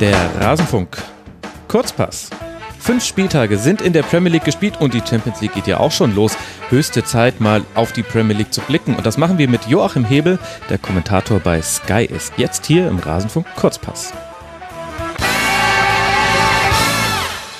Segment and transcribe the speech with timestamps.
[0.00, 0.98] Der Rasenfunk.
[1.68, 2.28] Kurzpass.
[2.78, 5.90] Fünf Spieltage sind in der Premier League gespielt und die Champions League geht ja auch
[5.90, 6.36] schon los.
[6.68, 8.94] Höchste Zeit, mal auf die Premier League zu blicken.
[8.94, 10.38] Und das machen wir mit Joachim Hebel,
[10.68, 12.34] der Kommentator bei Sky ist.
[12.36, 14.12] Jetzt hier im Rasenfunk Kurzpass.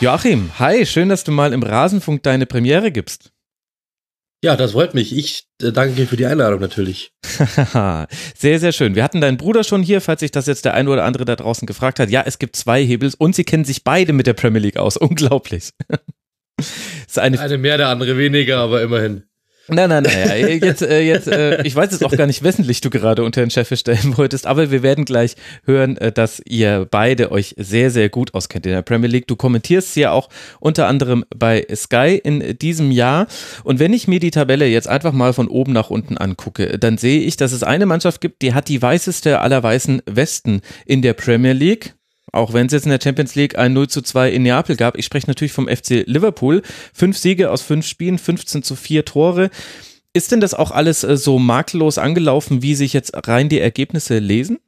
[0.02, 3.32] Joachim, hi, schön, dass du mal im Rasenfunk deine Premiere gibst.
[4.46, 5.12] Ja, das freut mich.
[5.12, 7.10] Ich äh, danke dir für die Einladung natürlich.
[8.36, 8.94] sehr, sehr schön.
[8.94, 11.34] Wir hatten deinen Bruder schon hier, falls sich das jetzt der eine oder andere da
[11.34, 12.10] draußen gefragt hat.
[12.10, 14.96] Ja, es gibt zwei Hebels und sie kennen sich beide mit der Premier League aus.
[14.98, 15.70] Unglaublich.
[17.08, 19.24] ist eine, eine mehr, der andere weniger, aber immerhin.
[19.68, 20.60] Nein, nein, nein.
[20.62, 23.40] Jetzt, äh, jetzt, äh, ich weiß jetzt auch gar nicht, wessen Licht du gerade unter
[23.40, 25.34] den Chef stellen wolltest, aber wir werden gleich
[25.64, 29.26] hören, äh, dass ihr beide euch sehr, sehr gut auskennt in der Premier League.
[29.26, 30.28] Du kommentierst ja auch
[30.60, 33.26] unter anderem bei Sky in diesem Jahr.
[33.64, 36.96] Und wenn ich mir die Tabelle jetzt einfach mal von oben nach unten angucke, dann
[36.96, 41.02] sehe ich, dass es eine Mannschaft gibt, die hat die weißeste aller weißen Westen in
[41.02, 41.94] der Premier League.
[42.36, 44.98] Auch wenn es jetzt in der Champions League ein 0 zu 2 in Neapel gab.
[44.98, 46.62] Ich spreche natürlich vom FC Liverpool.
[46.92, 49.50] Fünf Siege aus fünf Spielen, 15 zu 4 Tore.
[50.12, 54.18] Ist denn das auch alles äh, so makellos angelaufen, wie sich jetzt rein die Ergebnisse
[54.18, 54.58] lesen?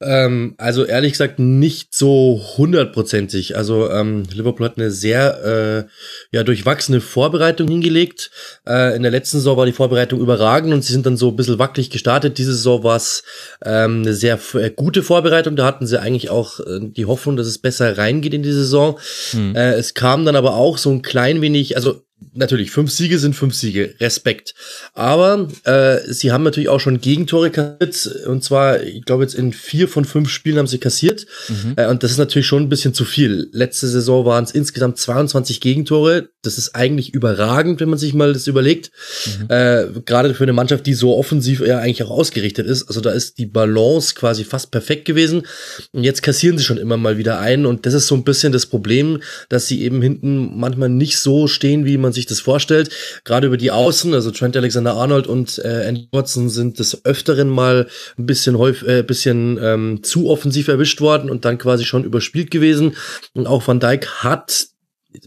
[0.00, 3.56] Ähm, also ehrlich gesagt nicht so hundertprozentig.
[3.56, 5.86] Also ähm, Liverpool hat eine sehr
[6.32, 8.30] äh, ja durchwachsene Vorbereitung hingelegt.
[8.66, 11.36] Äh, in der letzten Saison war die Vorbereitung überragend und sie sind dann so ein
[11.36, 12.38] bisschen wackelig gestartet.
[12.38, 13.22] Diese Saison war es
[13.64, 15.56] ähm, eine sehr äh, gute Vorbereitung.
[15.56, 18.98] Da hatten sie eigentlich auch äh, die Hoffnung, dass es besser reingeht in die Saison.
[19.30, 19.54] Hm.
[19.54, 22.03] Äh, es kam dann aber auch so ein klein wenig, also
[22.34, 24.54] natürlich, fünf Siege sind fünf Siege, Respekt.
[24.92, 28.26] Aber äh, sie haben natürlich auch schon Gegentore kassiert.
[28.26, 31.26] Und zwar, ich glaube, jetzt in vier von fünf Spielen haben sie kassiert.
[31.48, 31.74] Mhm.
[31.76, 33.48] Äh, und das ist natürlich schon ein bisschen zu viel.
[33.52, 36.28] Letzte Saison waren es insgesamt 22 Gegentore.
[36.42, 38.90] Das ist eigentlich überragend, wenn man sich mal das überlegt.
[39.26, 39.50] Mhm.
[39.50, 42.84] Äh, Gerade für eine Mannschaft, die so offensiv ja eigentlich auch ausgerichtet ist.
[42.84, 45.46] Also da ist die Balance quasi fast perfekt gewesen.
[45.92, 47.66] Und jetzt kassieren sie schon immer mal wieder ein.
[47.66, 51.46] Und das ist so ein bisschen das Problem, dass sie eben hinten manchmal nicht so
[51.46, 52.90] stehen, wie man sich das vorstellt.
[53.24, 57.88] Gerade über die Außen, also Trent Alexander-Arnold und äh, Andy Watson sind des Öfteren mal
[58.18, 62.50] ein bisschen häufig, äh, bisschen ähm, zu offensiv erwischt worden und dann quasi schon überspielt
[62.50, 62.96] gewesen.
[63.32, 64.68] Und auch Van Dijk hat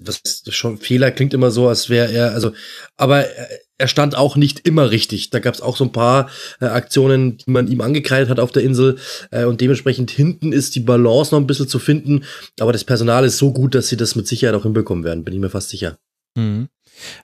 [0.02, 2.52] was schon Fehler klingt immer so, als wäre er, also,
[2.98, 3.26] aber
[3.78, 5.30] er stand auch nicht immer richtig.
[5.30, 6.30] Da gab es auch so ein paar
[6.60, 8.98] äh, Aktionen, die man ihm angekreidet hat auf der Insel.
[9.32, 12.24] Äh, und dementsprechend hinten ist die Balance noch ein bisschen zu finden.
[12.60, 15.34] Aber das Personal ist so gut, dass sie das mit Sicherheit auch hinbekommen werden, bin
[15.34, 15.98] ich mir fast sicher.
[16.36, 16.70] Mhm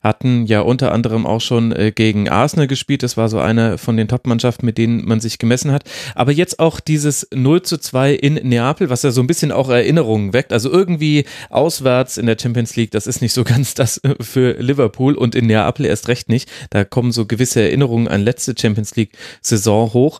[0.01, 3.03] hatten ja unter anderem auch schon äh, gegen Arsenal gespielt.
[3.03, 5.83] Das war so eine von den Top-Mannschaften, mit denen man sich gemessen hat.
[6.15, 9.69] Aber jetzt auch dieses 0 zu 2 in Neapel, was ja so ein bisschen auch
[9.69, 10.53] Erinnerungen weckt.
[10.53, 14.53] Also irgendwie auswärts in der Champions League, das ist nicht so ganz das äh, für
[14.53, 16.49] Liverpool und in Neapel erst recht nicht.
[16.69, 20.19] Da kommen so gewisse Erinnerungen an letzte Champions League-Saison hoch.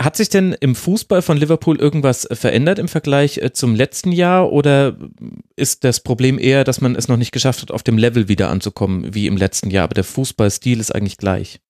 [0.00, 4.52] Hat sich denn im Fußball von Liverpool irgendwas verändert im Vergleich äh, zum letzten Jahr
[4.52, 4.96] oder
[5.56, 8.50] ist das Problem eher, dass man es noch nicht geschafft hat, auf dem Level wieder
[8.50, 11.60] anzukommen wie im letzten Jahr, aber der Fußballstil ist eigentlich gleich?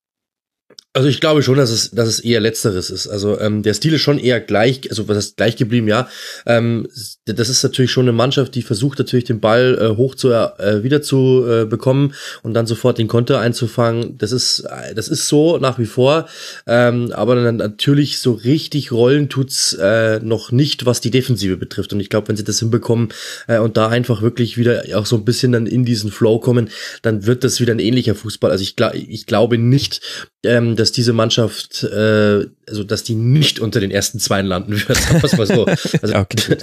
[0.97, 3.07] Also ich glaube schon, dass es, dass es eher Letzteres ist.
[3.07, 6.09] Also ähm, der Stil ist schon eher gleich, also was heißt gleich geblieben, ja.
[6.47, 6.89] Ähm,
[7.27, 10.83] das ist natürlich schon eine Mannschaft, die versucht natürlich den Ball äh, hoch zu äh,
[10.83, 14.17] wieder zu äh, bekommen und dann sofort den Konter einzufangen.
[14.17, 16.31] Das ist, das ist so nach wie vor.
[16.67, 21.93] Ähm, aber dann natürlich so richtig rollen tut's äh, noch nicht, was die Defensive betrifft.
[21.93, 23.11] Und ich glaube, wenn sie das hinbekommen
[23.49, 26.71] äh, und da einfach wirklich wieder auch so ein bisschen dann in diesen Flow kommen,
[27.03, 28.51] dann wird das wieder ein ähnlicher Fußball.
[28.51, 30.01] Also ich, ich glaube nicht,
[30.47, 34.99] ähm, dass diese Mannschaft, äh, also dass die nicht unter den ersten zwei landen wird.
[35.23, 35.67] Sagen mal so.
[35.67, 36.57] Also, okay,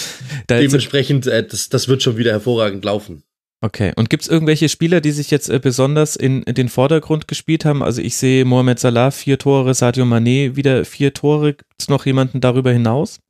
[0.50, 3.22] dementsprechend, äh, das, das wird schon wieder hervorragend laufen.
[3.62, 7.28] Okay, und gibt es irgendwelche Spieler, die sich jetzt äh, besonders in, in, den Vordergrund
[7.28, 7.82] gespielt haben?
[7.82, 11.52] Also ich sehe Mohamed Salah vier Tore, Sadio Mané wieder vier Tore.
[11.52, 13.20] Gibt es noch jemanden darüber hinaus?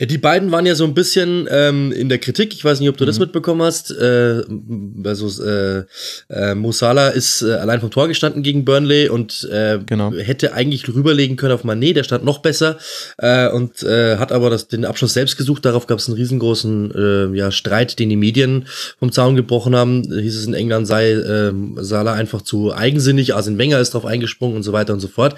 [0.00, 2.52] Ja, die beiden waren ja so ein bisschen ähm, in der Kritik.
[2.52, 3.06] Ich weiß nicht, ob du mhm.
[3.06, 3.90] das mitbekommen hast.
[3.92, 4.42] Äh,
[5.04, 5.84] also äh,
[6.28, 10.12] äh, Mosala ist äh, allein vom Tor gestanden gegen Burnley und äh, genau.
[10.12, 11.94] hätte eigentlich rüberlegen können auf Mané.
[11.94, 12.78] Der stand noch besser
[13.18, 15.64] äh, und äh, hat aber das, den Abschluss selbst gesucht.
[15.64, 16.92] Darauf gab es einen riesengroßen
[17.32, 18.66] äh, ja, Streit, den die Medien
[18.98, 20.02] vom Zaun gebrochen haben.
[20.02, 23.34] Hieß es in England sei äh, Salah einfach zu eigensinnig.
[23.34, 25.36] Arsene Wenger ist drauf eingesprungen und so weiter und so fort.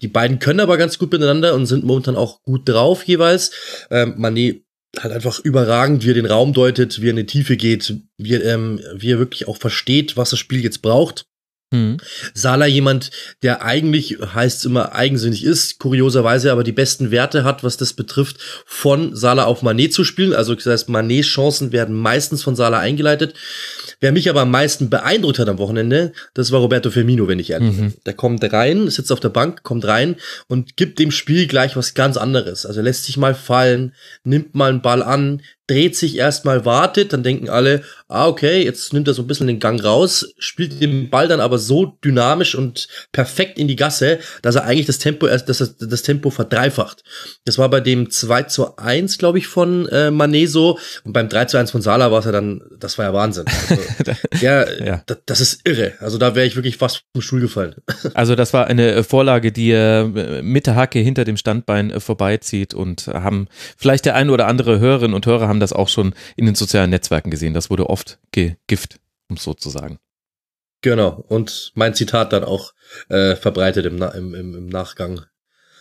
[0.00, 3.47] Die beiden können aber ganz gut miteinander und sind momentan auch gut drauf jeweils.
[3.90, 4.62] Äh, ähm, Mané
[4.98, 8.34] halt einfach überragend, wie er den Raum deutet, wie er in die Tiefe geht, wie
[8.34, 11.26] er, ähm, wie er wirklich auch versteht, was das Spiel jetzt braucht.
[11.70, 11.98] Mhm.
[12.32, 13.10] Salah jemand,
[13.42, 17.92] der eigentlich, heißt es immer, eigensinnig ist, kurioserweise aber die besten Werte hat, was das
[17.92, 20.32] betrifft, von Salah auf Manet zu spielen.
[20.32, 23.34] Also das heißt, Manets Chancen werden meistens von Salah eingeleitet.
[24.00, 27.50] Wer mich aber am meisten beeindruckt hat am Wochenende, das war Roberto Firmino, wenn ich
[27.50, 27.94] ehrlich bin.
[28.06, 30.16] Der kommt rein, sitzt auf der Bank, kommt rein
[30.48, 32.66] und gibt dem Spiel gleich was ganz anderes.
[32.66, 37.22] Also lässt sich mal fallen, nimmt mal einen Ball an, dreht sich erstmal, wartet, dann
[37.22, 41.10] denken alle, ah, okay, jetzt nimmt er so ein bisschen den Gang raus, spielt den
[41.10, 45.26] Ball dann aber so dynamisch und perfekt in die Gasse, dass er eigentlich das Tempo
[45.26, 47.04] erst, dass er das Tempo verdreifacht.
[47.44, 51.28] Das war bei dem 2 zu 1, glaube ich, von äh, Mané so und beim
[51.28, 53.44] 3 zu 1 von Salah war es ja dann, das war ja Wahnsinn.
[53.68, 53.82] Also,
[54.40, 55.02] ja, ja.
[55.26, 55.92] Das, ist irre.
[56.00, 57.74] Also da wäre ich wirklich fast vom Stuhl gefallen.
[58.14, 62.00] Also das war eine äh, Vorlage, die er mit der Hacke hinter dem Standbein äh,
[62.00, 66.14] vorbeizieht und haben vielleicht der ein oder andere Hörerinnen und Hörer haben das auch schon
[66.36, 67.54] in den sozialen Netzwerken gesehen.
[67.54, 69.98] Das wurde oft gegift, um so zu sagen.
[70.80, 71.24] Genau.
[71.28, 72.72] Und mein Zitat dann auch
[73.08, 75.22] äh, verbreitet im, im, im, Nachgang.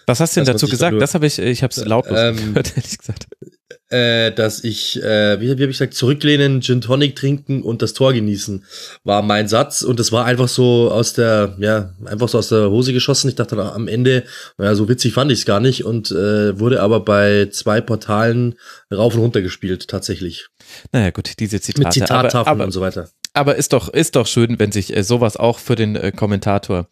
[0.08, 1.00] Was hast du denn dazu gesagt?
[1.02, 3.28] Das habe ich, ich habe es lautlos ähm, gehört, ehrlich gesagt
[3.90, 7.94] äh, dass ich, äh, wie, wie habe ich gesagt, zurücklehnen, Gin Tonic trinken und das
[7.94, 8.66] Tor genießen,
[9.04, 9.82] war mein Satz.
[9.82, 13.30] Und das war einfach so aus der, ja, einfach so aus der Hose geschossen.
[13.30, 14.24] Ich dachte dann am Ende,
[14.58, 18.56] naja, so witzig fand ich es gar nicht und äh, wurde aber bei zwei Portalen
[18.94, 20.48] rauf und runter gespielt, tatsächlich.
[20.92, 21.86] Naja, gut, diese Zitate.
[21.86, 23.10] Mit Zitattafeln und so weiter.
[23.34, 26.90] Aber ist doch, ist doch schön, wenn sich äh, sowas auch für den äh, Kommentator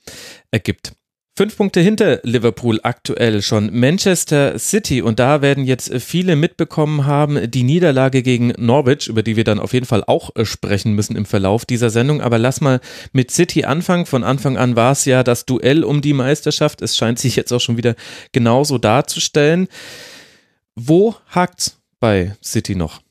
[0.51, 0.93] ergibt.
[1.37, 7.51] Fünf Punkte hinter Liverpool aktuell schon Manchester City und da werden jetzt viele mitbekommen haben,
[7.51, 11.17] die Niederlage gegen Norwich, über die wir dann auf jeden Fall auch äh, sprechen müssen
[11.17, 12.21] im Verlauf dieser Sendung.
[12.21, 12.79] Aber lass mal
[13.11, 14.05] mit City anfangen.
[14.05, 16.81] Von Anfang an war es ja das Duell um die Meisterschaft.
[16.81, 17.95] Es scheint sich jetzt auch schon wieder
[18.31, 19.67] genauso darzustellen.
[20.75, 23.04] Wo hakt's bei City noch?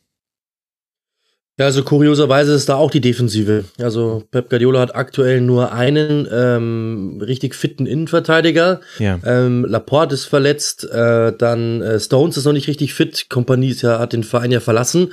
[1.56, 3.64] Ja, also kurioserweise ist da auch die Defensive.
[3.78, 8.80] Also Pep Guardiola hat aktuell nur einen ähm, richtig fitten Innenverteidiger.
[8.98, 9.20] Ja.
[9.24, 13.26] Ähm, Laporte ist verletzt, äh, dann äh, Stones ist noch nicht richtig fit.
[13.28, 15.12] Kompanie ja, hat den Verein ja verlassen.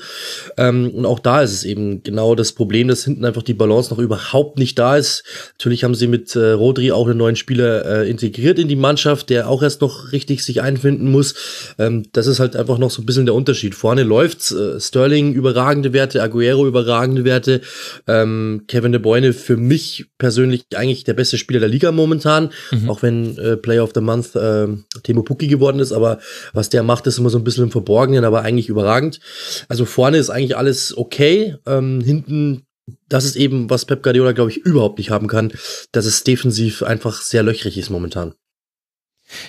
[0.57, 3.93] Ähm, und auch da ist es eben genau das Problem, dass hinten einfach die Balance
[3.93, 5.23] noch überhaupt nicht da ist.
[5.59, 9.29] Natürlich haben sie mit äh, Rodri auch einen neuen Spieler äh, integriert in die Mannschaft,
[9.29, 11.35] der auch erst noch richtig sich einfinden muss.
[11.77, 13.75] Ähm, das ist halt einfach noch so ein bisschen der Unterschied.
[13.75, 17.61] Vorne läuft's, äh, Sterling überragende Werte, Aguero überragende Werte.
[18.07, 22.89] Ähm, Kevin De Bruyne für mich persönlich eigentlich der beste Spieler der Liga momentan, mhm.
[22.89, 24.67] auch wenn äh, Player of the Month äh,
[25.03, 26.19] Timo Pukki geworden ist, aber
[26.53, 29.19] was der macht, ist immer so ein bisschen im Verborgenen, aber eigentlich überragend.
[29.67, 31.55] Also vorne ist eigentlich alles okay.
[31.65, 32.63] Ähm, hinten
[33.07, 35.53] das ist eben, was Pep Guardiola, glaube ich, überhaupt nicht haben kann,
[35.91, 38.33] dass es defensiv einfach sehr löchrig ist momentan.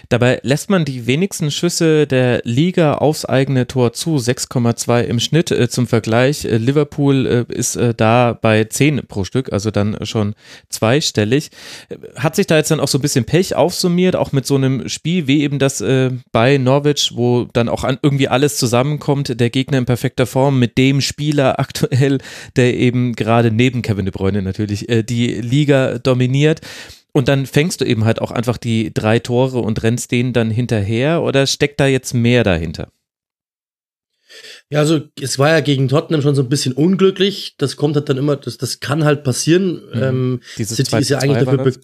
[0.09, 5.51] Dabei lässt man die wenigsten Schüsse der Liga aufs eigene Tor zu, 6,2 im Schnitt.
[5.51, 10.35] Äh, zum Vergleich, äh, Liverpool äh, ist da bei 10 pro Stück, also dann schon
[10.69, 11.51] zweistellig.
[12.17, 14.89] Hat sich da jetzt dann auch so ein bisschen Pech aufsummiert, auch mit so einem
[14.89, 15.83] Spiel wie eben das
[16.33, 21.01] bei Norwich, wo dann auch irgendwie alles zusammenkommt, der Gegner in perfekter Form mit dem
[21.01, 22.19] Spieler aktuell,
[22.57, 26.61] der eben gerade neben Kevin De Bruyne natürlich die Liga dominiert.
[27.13, 30.51] Und dann fängst du eben halt auch einfach die drei Tore und rennst denen dann
[30.51, 32.91] hinterher oder steckt da jetzt mehr dahinter?
[34.71, 37.55] Ja, also es war ja gegen Tottenham schon so ein bisschen unglücklich.
[37.59, 39.83] Das kommt halt dann immer, das, das kann halt passieren.
[39.93, 40.03] Mhm.
[40.03, 41.75] Ähm, City ist ja eigentlich dafür,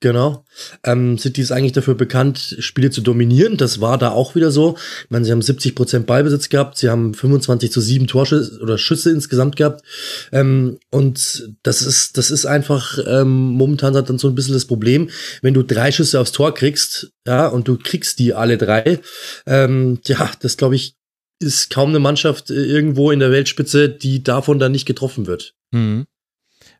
[0.00, 0.44] Genau.
[0.84, 3.56] Ähm, City ist eigentlich dafür bekannt, Spiele zu dominieren.
[3.56, 4.76] Das war da auch wieder so.
[5.04, 8.76] Ich meine, sie haben 70 Prozent Ballbesitz gehabt, sie haben 25 zu 7 Torschüsse oder
[8.76, 9.82] Schüsse insgesamt gehabt.
[10.30, 15.08] Ähm, und das ist, das ist einfach ähm, momentan dann so ein bisschen das Problem,
[15.40, 19.00] wenn du drei Schüsse aufs Tor kriegst, ja, und du kriegst die alle drei.
[19.46, 20.96] Ähm, ja, das glaube ich
[21.40, 25.54] ist kaum eine Mannschaft äh, irgendwo in der Weltspitze, die davon dann nicht getroffen wird.
[25.72, 26.06] Mhm.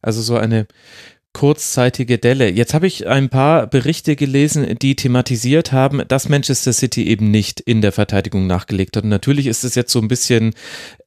[0.02, 0.66] Also so eine
[1.34, 2.48] kurzzeitige Delle.
[2.48, 7.60] Jetzt habe ich ein paar Berichte gelesen, die thematisiert haben, dass Manchester City eben nicht
[7.60, 9.04] in der Verteidigung nachgelegt hat.
[9.04, 10.54] Und natürlich ist es jetzt so ein bisschen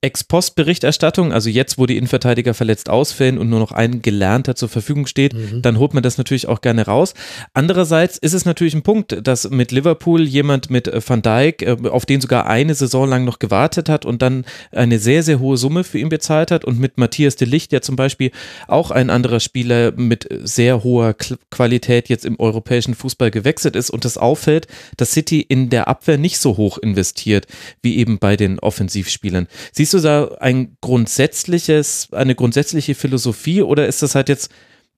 [0.01, 5.07] Ex-Post-Berichterstattung, also jetzt, wo die Innenverteidiger verletzt ausfällen und nur noch ein Gelernter zur Verfügung
[5.07, 5.62] steht, mhm.
[5.62, 7.13] dann holt man das natürlich auch gerne raus.
[7.53, 12.05] Andererseits ist es natürlich ein Punkt, dass mit Liverpool jemand mit Van Dijk, äh, auf
[12.05, 15.84] den sogar eine Saison lang noch gewartet hat und dann eine sehr, sehr hohe Summe
[15.84, 18.31] für ihn bezahlt hat und mit Matthias de Licht, der zum Beispiel
[18.67, 21.16] auch ein anderer Spieler mit sehr hoher
[21.50, 26.18] Qualität jetzt im europäischen Fußball gewechselt ist und es auffällt, dass City in der Abwehr
[26.18, 27.48] nicht so hoch investiert
[27.82, 29.48] wie eben bei den Offensivspielern.
[29.72, 34.52] Sie Siehst du da ein grundsätzliches, eine grundsätzliche Philosophie oder ist das halt jetzt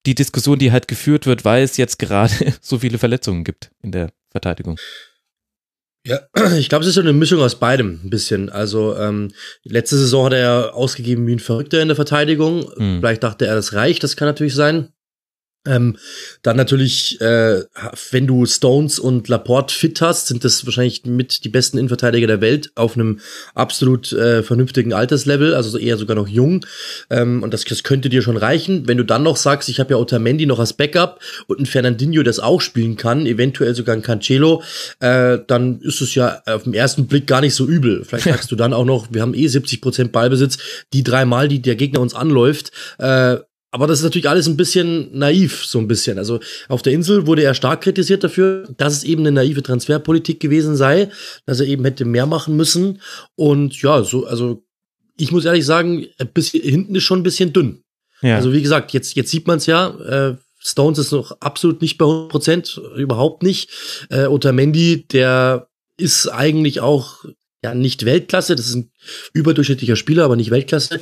[0.08, 3.92] die Diskussion, die halt geführt wird, weil es jetzt gerade so viele Verletzungen gibt in
[3.92, 4.80] der Verteidigung?
[6.08, 6.22] Ja,
[6.58, 8.50] ich glaube, es ist so eine Mischung aus beidem ein bisschen.
[8.50, 9.32] Also ähm,
[9.64, 12.68] letzte Saison hat er ausgegeben wie ein Verrückter in der Verteidigung.
[12.76, 12.98] Mhm.
[12.98, 14.90] Vielleicht dachte er, das reicht, das kann natürlich sein.
[15.68, 15.98] Ähm,
[16.42, 17.64] dann natürlich, äh,
[18.12, 22.40] wenn du Stones und Laporte fit hast, sind das wahrscheinlich mit die besten Innenverteidiger der
[22.40, 23.20] Welt auf einem
[23.56, 26.66] absolut äh, vernünftigen Alterslevel, also eher sogar noch jung.
[27.10, 28.88] Ähm, und das, das könnte dir schon reichen.
[28.88, 32.24] Wenn du dann noch sagst, ich habe ja Otamendi noch als Backup und ein Fernandinho,
[32.24, 34.64] das auch spielen kann, eventuell sogar ein Cancelo,
[35.02, 38.06] äh, dann ist es ja auf den ersten Blick gar nicht so übel.
[38.06, 40.58] Vielleicht sagst du dann auch noch, wir haben eh 70 Prozent Ballbesitz,
[40.94, 43.38] die dreimal, die der Gegner uns anläuft, äh,
[43.72, 46.18] aber das ist natürlich alles ein bisschen naiv, so ein bisschen.
[46.18, 50.40] Also auf der Insel wurde er stark kritisiert dafür, dass es eben eine naive Transferpolitik
[50.40, 51.10] gewesen sei,
[51.46, 53.02] dass er eben hätte mehr machen müssen.
[53.36, 54.64] Und ja, so, also
[55.18, 57.84] ich muss ehrlich sagen, bis hinten ist schon ein bisschen dünn.
[58.22, 58.38] Ja.
[58.38, 61.98] Also wie gesagt, jetzt, jetzt sieht man es ja, äh, Stones ist noch absolut nicht
[61.98, 63.70] bei 100 Prozent, überhaupt nicht.
[64.10, 67.24] Äh, Otamendi, der ist eigentlich auch
[67.64, 68.92] ja nicht Weltklasse, das ist ein
[69.34, 71.02] überdurchschnittlicher Spieler, aber nicht Weltklasse.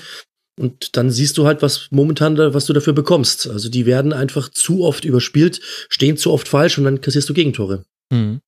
[0.59, 3.47] Und dann siehst du halt, was momentan da, was du dafür bekommst.
[3.47, 7.33] Also die werden einfach zu oft überspielt, stehen zu oft falsch und dann kassierst du
[7.33, 7.85] Gegentore.
[8.11, 8.41] Hm.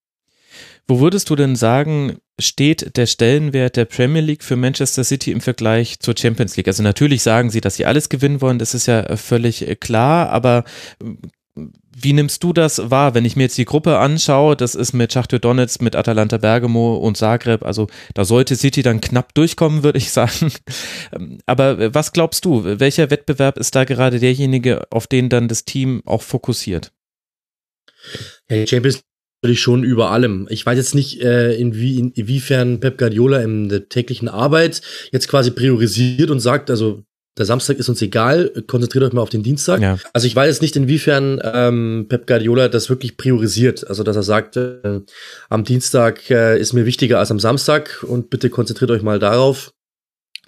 [0.88, 5.40] Wo würdest du denn sagen, steht der Stellenwert der Premier League für Manchester City im
[5.40, 6.68] Vergleich zur Champions League?
[6.68, 10.64] Also natürlich sagen sie, dass sie alles gewinnen wollen, das ist ja völlig klar, aber
[11.56, 14.56] wie nimmst du das wahr, wenn ich mir jetzt die Gruppe anschaue?
[14.56, 17.64] Das ist mit Schachtel Donetsk, mit Atalanta Bergamo und Zagreb.
[17.66, 20.52] Also da sollte City dann knapp durchkommen, würde ich sagen.
[21.46, 22.64] Aber was glaubst du?
[22.64, 26.92] Welcher Wettbewerb ist da gerade derjenige, auf den dann das Team auch fokussiert?
[28.50, 29.02] Ja, die Champions
[29.42, 30.48] natürlich schon über allem.
[30.50, 35.52] Ich weiß jetzt nicht, äh, inwie, inwiefern Pep Guardiola in der täglichen Arbeit jetzt quasi
[35.52, 37.04] priorisiert und sagt, also
[37.40, 39.82] der Samstag ist uns egal, konzentriert euch mal auf den Dienstag.
[39.82, 39.98] Ja.
[40.12, 43.88] Also ich weiß jetzt nicht, inwiefern ähm, Pep Guardiola das wirklich priorisiert.
[43.88, 45.00] Also dass er sagt, äh,
[45.50, 49.72] am Dienstag äh, ist mir wichtiger als am Samstag und bitte konzentriert euch mal darauf.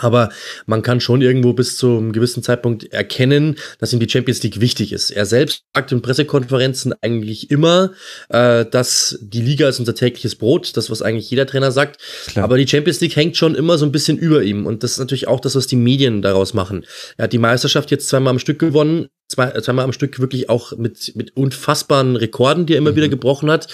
[0.01, 0.29] Aber
[0.65, 4.59] man kann schon irgendwo bis zu einem gewissen Zeitpunkt erkennen, dass ihm die Champions League
[4.59, 5.11] wichtig ist.
[5.11, 7.91] Er selbst sagt in Pressekonferenzen eigentlich immer,
[8.29, 12.01] äh, dass die Liga ist unser tägliches Brot, das was eigentlich jeder Trainer sagt.
[12.27, 12.43] Klar.
[12.43, 14.99] Aber die Champions League hängt schon immer so ein bisschen über ihm und das ist
[14.99, 16.85] natürlich auch das, was die Medien daraus machen.
[17.17, 20.77] Er hat die Meisterschaft jetzt zweimal am Stück gewonnen, zwei, zweimal am Stück wirklich auch
[20.77, 22.95] mit, mit unfassbaren Rekorden, die er immer mhm.
[22.97, 23.67] wieder gebrochen hat.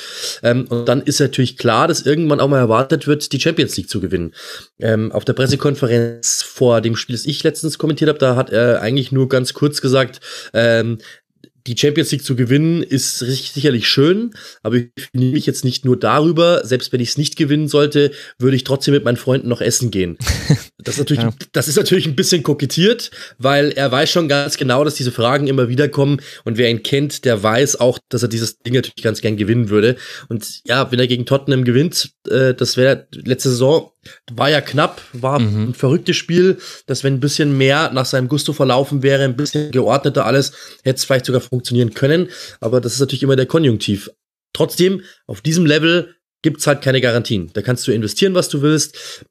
[0.43, 3.89] Ähm, und dann ist natürlich klar, dass irgendwann auch mal erwartet wird, die Champions League
[3.89, 4.33] zu gewinnen.
[4.79, 8.81] Ähm, auf der Pressekonferenz vor dem Spiel, das ich letztens kommentiert habe, da hat er
[8.81, 10.21] eigentlich nur ganz kurz gesagt,
[10.53, 10.99] ähm,
[11.67, 14.33] die Champions League zu gewinnen ist sicherlich schön,
[14.63, 18.11] aber ich nehme mich jetzt nicht nur darüber, selbst wenn ich es nicht gewinnen sollte,
[18.39, 20.17] würde ich trotzdem mit meinen Freunden noch essen gehen.
[20.79, 21.33] Das ist natürlich, ja.
[21.53, 25.47] das ist natürlich ein bisschen kokettiert, weil er weiß schon ganz genau, dass diese Fragen
[25.47, 29.03] immer wieder kommen und wer ihn kennt, der weiß auch, dass er dieses Ding natürlich
[29.03, 29.95] ganz gern gewinnen würde.
[30.29, 33.91] Und ja, wenn er gegen Tottenham gewinnt, äh, das wäre letzte Saison
[34.31, 35.69] war ja knapp, war mhm.
[35.69, 39.71] ein verrücktes Spiel, dass wenn ein bisschen mehr nach seinem Gusto verlaufen wäre, ein bisschen
[39.71, 40.53] geordneter alles,
[40.83, 42.29] hätte es vielleicht sogar funktionieren können.
[42.59, 44.09] Aber das ist natürlich immer der Konjunktiv.
[44.53, 47.49] Trotzdem, auf diesem Level gibt's halt keine Garantien.
[47.53, 49.25] Da kannst du investieren, was du willst.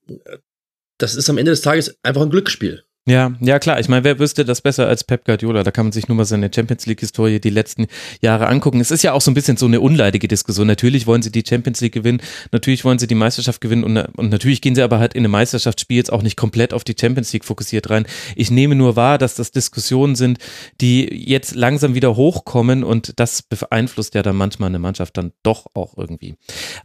[0.99, 2.85] Das ist am Ende des Tages einfach ein Glücksspiel.
[3.09, 3.79] Ja, ja klar.
[3.79, 5.63] Ich meine, wer wüsste das besser als Pep Guardiola?
[5.63, 7.87] Da kann man sich nur mal seine Champions League-Historie die letzten
[8.21, 8.81] Jahre angucken.
[8.81, 10.67] Es ist ja auch so ein bisschen so eine unleidige Diskussion.
[10.67, 12.21] Natürlich wollen sie die Champions League gewinnen,
[12.51, 15.29] natürlich wollen sie die Meisterschaft gewinnen und, und natürlich gehen sie aber halt in eine
[15.29, 18.07] Meisterschaftsspiel jetzt auch nicht komplett auf die Champions League fokussiert rein.
[18.35, 20.39] Ich nehme nur wahr, dass das Diskussionen sind,
[20.81, 25.67] die jetzt langsam wieder hochkommen und das beeinflusst ja dann manchmal eine Mannschaft dann doch
[25.75, 26.35] auch irgendwie.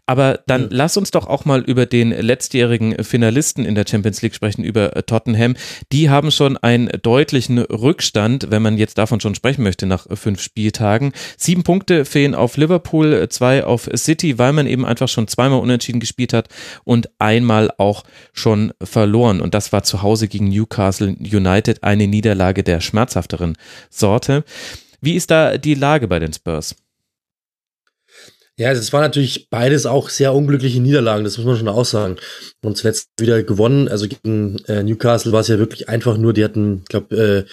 [0.06, 0.70] Aber dann mhm.
[0.70, 4.92] lass uns doch auch mal über den letztjährigen Finalisten in der Champions League sprechen, über
[5.08, 5.56] Tottenham.
[5.92, 10.42] Die haben schon einen deutlichen Rückstand, wenn man jetzt davon schon sprechen möchte, nach fünf
[10.42, 11.14] Spieltagen.
[11.38, 16.00] Sieben Punkte fehlen auf Liverpool, zwei auf City, weil man eben einfach schon zweimal unentschieden
[16.00, 16.50] gespielt hat
[16.84, 18.04] und einmal auch
[18.34, 19.42] schon verloren.
[19.42, 23.58] Und das war zu Hause gegen Newcastle United eine Niederlage der schmerzhafteren
[23.90, 24.44] Sorte.
[25.02, 26.76] Wie ist da die Lage bei den Spurs?
[28.58, 32.18] Ja, es war natürlich beides auch sehr unglückliche Niederlagen, das muss man schon auch sagen.
[32.62, 36.44] Und zuletzt wieder gewonnen, also gegen äh, Newcastle war es ja wirklich einfach nur, die
[36.44, 37.48] hatten, ich glaube,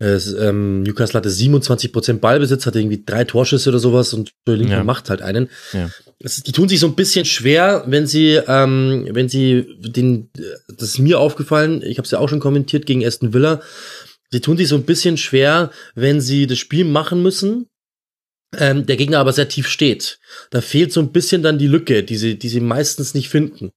[0.00, 4.70] äh, äh, ähm, Newcastle hatte 27% Ballbesitz, hatte irgendwie drei Torschüsse oder sowas und Lincoln
[4.70, 4.84] ja.
[4.84, 5.48] macht halt einen.
[5.72, 5.90] Ja.
[6.20, 10.30] Das, die tun sich so ein bisschen schwer, wenn sie, ähm, wenn sie den,
[10.68, 13.60] das ist mir aufgefallen, ich habe es ja auch schon kommentiert gegen Aston Villa,
[14.30, 17.68] sie tun sich so ein bisschen schwer, wenn sie das Spiel machen müssen
[18.56, 20.18] ähm, der Gegner aber sehr tief steht.
[20.50, 23.72] Da fehlt so ein bisschen dann die Lücke, die sie, die sie meistens nicht finden.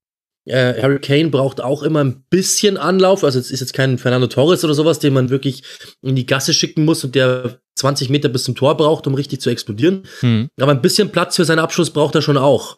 [0.46, 4.26] Äh, Harry Kane braucht auch immer ein bisschen Anlauf, also es ist jetzt kein Fernando
[4.26, 5.64] Torres oder sowas, den man wirklich
[6.02, 9.40] in die Gasse schicken muss und der 20 Meter bis zum Tor braucht, um richtig
[9.42, 10.04] zu explodieren.
[10.22, 10.50] Mhm.
[10.60, 12.78] Aber ein bisschen Platz für seinen Abschluss braucht er schon auch.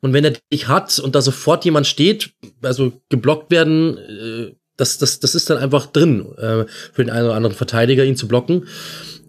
[0.00, 2.32] Und wenn er dich hat und da sofort jemand steht,
[2.62, 7.26] also geblockt werden, äh, das, das, das ist dann einfach drin, äh, für den einen
[7.26, 8.66] oder anderen Verteidiger, ihn zu blocken.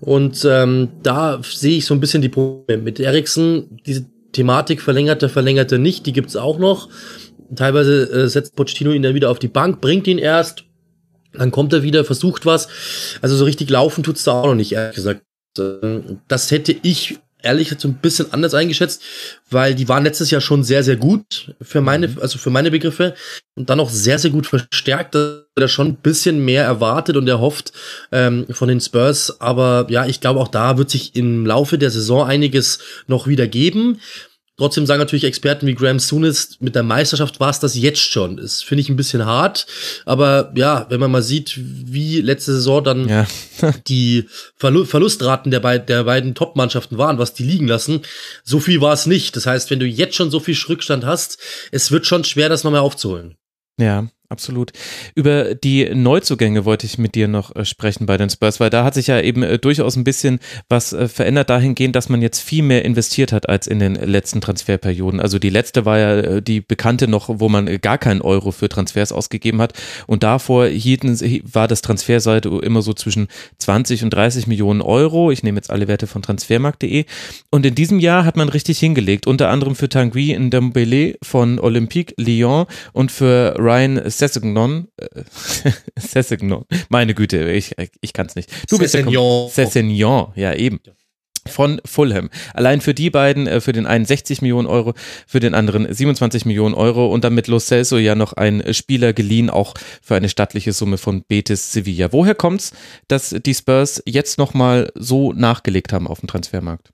[0.02, 2.84] Und ähm, da sehe ich so ein bisschen die Probleme.
[2.84, 6.90] Mit Eriksen, diese Thematik verlängerte, verlängerte nicht, die gibt's auch noch.
[7.56, 10.66] Teilweise äh, setzt Pochettino ihn dann wieder auf die Bank, bringt ihn erst,
[11.32, 12.68] dann kommt er wieder, versucht was.
[13.22, 15.22] Also so richtig laufen tut's da auch noch nicht, ehrlich gesagt.
[15.58, 19.02] Ähm, das hätte ich ehrlich gesagt so ein bisschen anders eingeschätzt,
[19.50, 22.20] weil die waren letztes Jahr schon sehr, sehr gut für meine, mhm.
[22.20, 23.16] also für meine Begriffe
[23.56, 27.28] und dann auch sehr, sehr gut verstärkt, dass er schon ein bisschen mehr erwartet und
[27.28, 27.72] erhofft
[28.12, 29.40] ähm, von den Spurs.
[29.40, 33.48] Aber ja, ich glaube auch da wird sich im Laufe der Saison einiges noch wieder
[33.48, 34.00] geben.
[34.58, 38.38] Trotzdem sagen natürlich Experten wie Graham Souness, mit der Meisterschaft war es das jetzt schon.
[38.38, 39.68] Das finde ich ein bisschen hart.
[40.06, 43.28] Aber ja, wenn man mal sieht, wie letzte Saison dann ja.
[43.88, 48.02] die Verlu Verlustraten der, beid der beiden Top-Mannschaften waren, was die liegen lassen,
[48.46, 49.36] so viel war es nicht.
[49.36, 51.38] Das heißt, wenn du jetzt schon so viel Rückstand hast,
[51.72, 53.36] es wird schon schwer, das nochmal aufzuholen.
[53.78, 54.74] Ja, absolut.
[55.16, 58.84] Über die Neuzugänge wollte ich mit dir noch äh, sprechen bei den Spurs, weil da
[58.84, 62.42] hat sich ja eben äh, durchaus ein bisschen was äh, verändert dahingehend, dass man jetzt
[62.42, 65.22] viel mehr investiert hat als in den letzten Transferperioden.
[65.22, 69.14] Also die letzte war ja die bekannte noch, wo man gar keinen Euro für Transfers
[69.14, 69.72] ausgegeben hat
[70.06, 71.18] und davor hielten,
[71.54, 75.32] war das Transferseite immer so zwischen 20 und 30 Millionen Euro.
[75.32, 77.06] Ich nehme jetzt alle Werte von transfermarkt.de
[77.52, 82.14] und in diesem Jahr hat man richtig hingelegt, unter anderem für Tanguy Ndombele von Olympique
[82.18, 85.24] Lyon und für Ryan Sessegnon, äh,
[86.00, 88.52] Sessegnon, meine Güte, ich, ich kann es nicht.
[88.70, 89.04] Du bist ja
[89.50, 90.80] Sessegnon, ja eben
[91.48, 92.30] von Fulham.
[92.54, 94.94] Allein für die beiden, äh, für den einen 60 Millionen Euro,
[95.28, 99.50] für den anderen 27 Millionen Euro und damit Lo Celso ja noch ein Spieler geliehen,
[99.50, 102.12] auch für eine stattliche Summe von Betis Sevilla.
[102.12, 102.72] Woher kommt's,
[103.08, 106.90] dass die Spurs jetzt nochmal so nachgelegt haben auf dem Transfermarkt?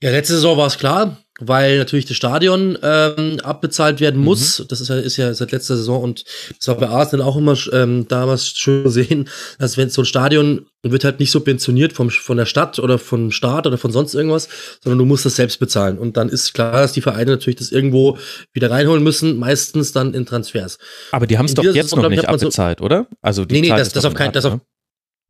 [0.00, 4.24] Ja, letzte Saison war es klar weil natürlich das Stadion ähm, abbezahlt werden mhm.
[4.24, 4.58] muss.
[4.58, 4.68] Mhm.
[4.68, 6.24] Das ist ja, ist ja seit letzter Saison und
[6.58, 10.66] das war bei Arsenal auch immer ähm, damals schön sehen, dass wenn so ein Stadion
[10.82, 14.48] wird halt nicht subventioniert vom, von der Stadt oder vom Staat oder von sonst irgendwas,
[14.82, 15.96] sondern du musst das selbst bezahlen.
[15.96, 18.18] Und dann ist klar, dass die Vereine natürlich das irgendwo
[18.52, 20.78] wieder reinholen müssen, meistens dann in Transfers.
[21.12, 23.06] Aber die haben es doch jetzt Saison, noch nicht abbezahlt, so, oder?
[23.20, 24.60] Also die nee, nee, Zeit das, das auf kein, das auf, ne?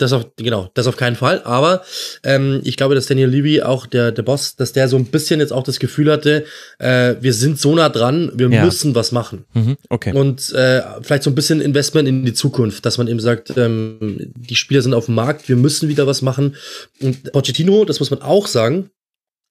[0.03, 1.43] Das auf, genau, das auf keinen Fall.
[1.45, 1.83] Aber
[2.25, 5.39] ähm, ich glaube, dass Daniel Levy, auch der, der Boss, dass der so ein bisschen
[5.39, 6.45] jetzt auch das Gefühl hatte,
[6.81, 8.65] äh, wir sind so nah dran, wir ja.
[8.65, 9.45] müssen was machen.
[9.55, 10.13] Mhm, okay.
[10.13, 14.33] Und äh, vielleicht so ein bisschen Investment in die Zukunft, dass man eben sagt, ähm,
[14.35, 16.57] die Spieler sind auf dem Markt, wir müssen wieder was machen.
[17.01, 18.91] Und Pochettino, das muss man auch sagen,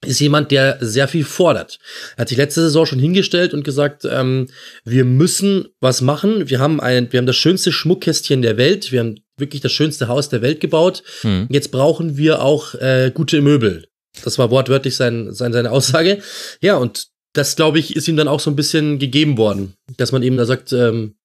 [0.05, 1.79] ist jemand, der sehr viel fordert.
[2.15, 4.47] Er hat sich letzte Saison schon hingestellt und gesagt, ähm,
[4.83, 6.49] wir müssen was machen.
[6.49, 8.91] Wir haben ein, wir haben das schönste Schmuckkästchen der Welt.
[8.91, 11.03] Wir haben wirklich das schönste Haus der Welt gebaut.
[11.21, 11.47] Hm.
[11.49, 13.87] Jetzt brauchen wir auch äh, gute Möbel.
[14.23, 16.21] Das war wortwörtlich sein, sein, seine Aussage.
[16.61, 20.11] Ja, und das, glaube ich, ist ihm dann auch so ein bisschen gegeben worden, dass
[20.11, 21.15] man eben da sagt, ähm,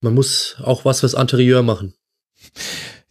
[0.00, 1.94] man muss auch was fürs Interieur machen.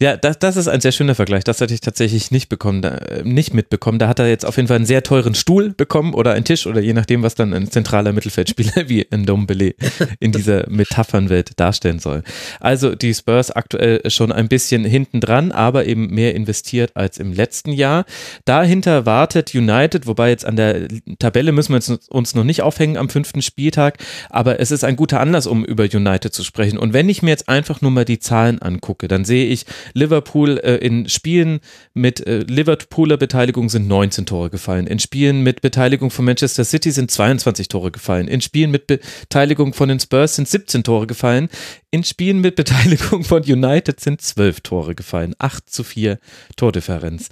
[0.02, 1.44] Ja, das, das ist ein sehr schöner Vergleich.
[1.44, 3.98] Das hatte ich tatsächlich nicht bekommen, da, äh, nicht mitbekommen.
[3.98, 6.66] Da hat er jetzt auf jeden Fall einen sehr teuren Stuhl bekommen oder einen Tisch
[6.66, 9.74] oder je nachdem, was dann ein zentraler Mittelfeldspieler wie ein Dombele
[10.18, 12.22] in dieser Metaphernwelt darstellen soll.
[12.60, 17.34] Also die Spurs aktuell schon ein bisschen hinten dran, aber eben mehr investiert als im
[17.34, 18.06] letzten Jahr.
[18.46, 23.10] Dahinter wartet United, wobei jetzt an der Tabelle müssen wir uns noch nicht aufhängen am
[23.10, 23.98] fünften Spieltag,
[24.30, 26.78] aber es ist ein guter Anlass, um über United zu sprechen.
[26.78, 30.58] Und wenn ich mir jetzt einfach nur mal die Zahlen angucke, dann sehe ich, Liverpool
[30.58, 31.60] äh, in Spielen
[31.94, 34.86] mit äh, Liverpooler Beteiligung sind 19 Tore gefallen.
[34.86, 38.28] In Spielen mit Beteiligung von Manchester City sind 22 Tore gefallen.
[38.28, 41.48] In Spielen mit Beteiligung von den Spurs sind 17 Tore gefallen.
[41.90, 45.34] In Spielen mit Beteiligung von United sind 12 Tore gefallen.
[45.38, 46.18] 8 zu 4
[46.56, 47.28] Tordifferenz.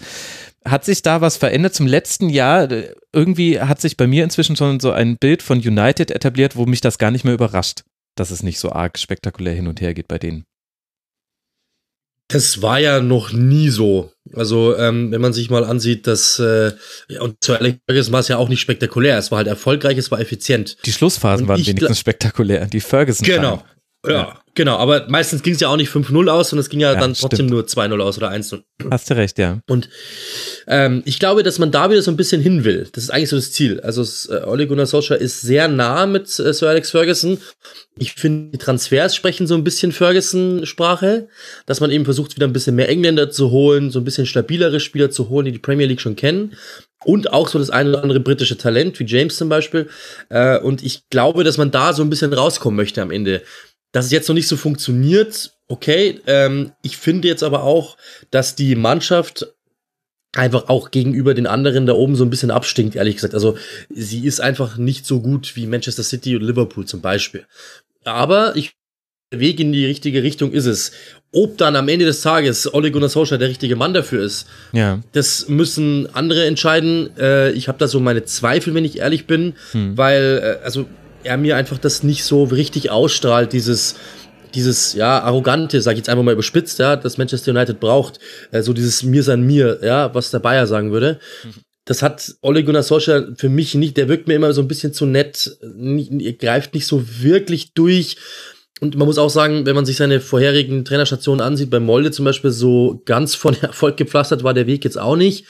[0.64, 2.68] Hat sich da was verändert zum letzten Jahr?
[3.12, 6.81] Irgendwie hat sich bei mir inzwischen schon so ein Bild von United etabliert, wo mich
[6.81, 7.85] das gar nicht mehr überrascht,
[8.16, 10.44] dass es nicht so arg spektakulär hin und her geht bei denen.
[12.29, 14.12] Das war ja noch nie so.
[14.35, 16.73] Also, ähm, wenn man sich mal ansieht, dass, äh,
[17.21, 19.17] und zu Alex Ferguson war es ja auch nicht spektakulär.
[19.17, 20.77] Es war halt erfolgreich, es war effizient.
[20.85, 22.67] Die Schlussphasen waren wenigstens spektakulär.
[22.67, 23.27] Die Ferguson.
[23.27, 23.62] Genau.
[24.07, 24.77] Ja, ja, genau.
[24.77, 27.14] Aber meistens ging es ja auch nicht 5-0 aus, sondern es ging ja, ja dann
[27.14, 27.51] trotzdem stimmt.
[27.51, 28.61] nur 2-0 aus oder 1-0.
[28.90, 29.61] Hast du recht, ja.
[29.66, 29.88] Und
[30.66, 32.87] ähm, ich glaube, dass man da wieder so ein bisschen hin will.
[32.92, 33.81] Das ist eigentlich so das Ziel.
[33.81, 37.38] Also äh, Ole Gunnar Solskjaer ist sehr nah mit äh, Sir Alex Ferguson.
[37.97, 41.29] Ich finde, die Transfers sprechen so ein bisschen Ferguson-Sprache,
[41.66, 44.81] dass man eben versucht, wieder ein bisschen mehr Engländer zu holen, so ein bisschen stabilere
[44.81, 46.55] Spieler zu holen, die die Premier League schon kennen.
[47.05, 49.88] Und auch so das eine oder andere britische Talent, wie James zum Beispiel.
[50.31, 53.42] Äh, und ich glaube, dass man da so ein bisschen rauskommen möchte am Ende.
[53.92, 56.20] Dass es jetzt noch nicht so funktioniert, okay.
[56.27, 57.96] Ähm, ich finde jetzt aber auch,
[58.31, 59.46] dass die Mannschaft
[60.35, 63.35] einfach auch gegenüber den anderen da oben so ein bisschen abstinkt, ehrlich gesagt.
[63.35, 63.57] Also
[63.88, 67.46] sie ist einfach nicht so gut wie Manchester City und Liverpool zum Beispiel.
[68.05, 68.74] Aber ich
[69.31, 70.92] Weg in die richtige Richtung ist es.
[71.33, 75.01] Ob dann am Ende des Tages Ole Gunnar Solskjaer der richtige Mann dafür ist, ja.
[75.12, 77.11] das müssen andere entscheiden.
[77.18, 79.98] Äh, ich habe da so meine Zweifel, wenn ich ehrlich bin, hm.
[79.98, 80.87] weil äh, also
[81.25, 83.97] er mir einfach das nicht so richtig ausstrahlt, dieses
[84.55, 88.19] dieses ja arrogante, sag ich jetzt einfach mal überspitzt, ja, das Manchester United braucht,
[88.51, 91.19] äh, so dieses mir sein mir, ja, was der Bayer sagen würde.
[91.85, 94.93] Das hat Ole Gunnar Solskjaer für mich nicht, der wirkt mir immer so ein bisschen
[94.93, 98.17] zu nett, nicht, greift nicht so wirklich durch.
[98.81, 102.25] Und man muss auch sagen, wenn man sich seine vorherigen Trainerstationen ansieht, bei Molde zum
[102.25, 105.47] Beispiel, so ganz von Erfolg gepflastert war der Weg jetzt auch nicht.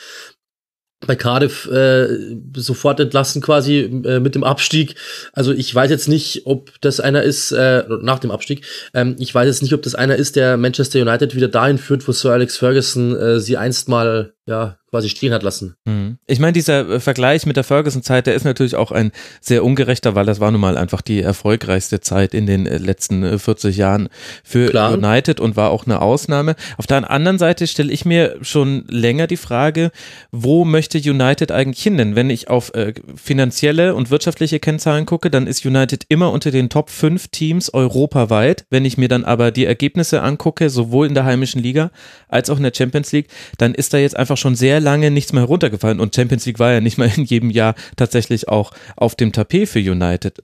[1.06, 2.08] Bei Cardiff äh,
[2.56, 4.96] sofort entlassen quasi äh, mit dem Abstieg.
[5.32, 9.32] Also ich weiß jetzt nicht, ob das einer ist, äh, nach dem Abstieg, ähm, ich
[9.32, 12.32] weiß jetzt nicht, ob das einer ist, der Manchester United wieder dahin führt, wo Sir
[12.32, 15.76] Alex Ferguson äh, sie einst mal ja, quasi stehen hat lassen.
[15.84, 16.18] Mhm.
[16.26, 20.14] Ich meine, dieser äh, Vergleich mit der Ferguson-Zeit, der ist natürlich auch ein sehr ungerechter,
[20.14, 23.78] weil das war nun mal einfach die erfolgreichste Zeit in den äh, letzten 40 äh,
[23.78, 24.08] Jahren
[24.42, 24.94] für Klar.
[24.94, 26.56] United und war auch eine Ausnahme.
[26.78, 29.90] Auf der anderen Seite stelle ich mir schon länger die Frage,
[30.32, 31.98] wo möchte United eigentlich hin?
[31.98, 36.50] Denn wenn ich auf äh, finanzielle und wirtschaftliche Kennzahlen gucke, dann ist United immer unter
[36.50, 38.64] den Top 5 Teams europaweit.
[38.70, 41.90] Wenn ich mir dann aber die Ergebnisse angucke, sowohl in der heimischen Liga
[42.28, 45.32] als auch in der Champions League, dann ist da jetzt einfach schon sehr lange nichts
[45.32, 49.14] mehr heruntergefallen und Champions League war ja nicht mal in jedem Jahr tatsächlich auch auf
[49.14, 50.40] dem Tapet für United.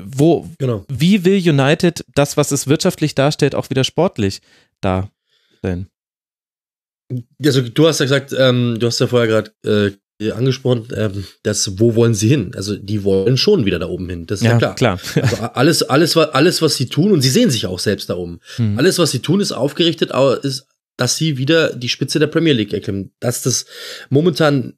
[0.00, 0.84] Wo, genau.
[0.88, 4.40] wie will United das, was es wirtschaftlich darstellt, auch wieder sportlich
[4.80, 5.88] darstellen?
[7.44, 9.52] Also du hast ja gesagt, ähm, du hast ja vorher gerade
[10.22, 12.52] äh, angesprochen, ähm, dass wo wollen sie hin?
[12.54, 14.26] Also die wollen schon wieder da oben hin.
[14.26, 14.74] Das ist ja, ja klar.
[14.76, 15.00] klar.
[15.54, 18.40] also alles, alles, alles, was sie tun und sie sehen sich auch selbst da oben.
[18.56, 18.78] Hm.
[18.78, 22.72] Alles, was sie tun, ist aufgerichtet, ist dass sie wieder die Spitze der Premier League
[22.72, 23.12] erklimmen.
[23.20, 23.66] Dass das
[24.10, 24.74] momentan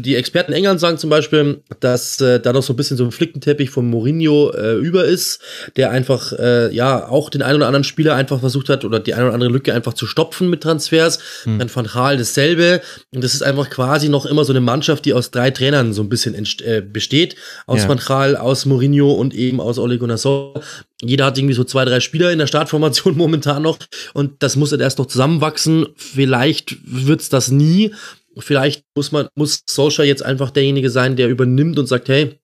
[0.00, 3.04] die Experten in England sagen zum Beispiel, dass äh, da noch so ein bisschen so
[3.04, 5.40] ein Flickenteppich von Mourinho äh, über ist,
[5.76, 9.14] der einfach äh, ja auch den einen oder anderen Spieler einfach versucht hat oder die
[9.14, 11.18] eine oder andere Lücke einfach zu stopfen mit Transfers.
[11.42, 11.58] Hm.
[11.58, 12.80] Dann Van Gaal dasselbe
[13.12, 16.02] und das ist einfach quasi noch immer so eine Mannschaft, die aus drei Trainern so
[16.02, 17.34] ein bisschen äh, besteht,
[17.66, 17.88] aus ja.
[17.88, 20.62] Van Gaal, aus Mourinho und eben aus Ole Gunnar Solskjaer.
[21.00, 23.78] Jeder hat irgendwie so zwei, drei Spieler in der Startformation momentan noch
[24.14, 25.86] und das muss halt erst noch zusammenwachsen.
[25.96, 27.92] Vielleicht wird's das nie,
[28.42, 32.38] vielleicht muss man, muss Solskjaer jetzt einfach derjenige sein, der übernimmt und sagt, hey,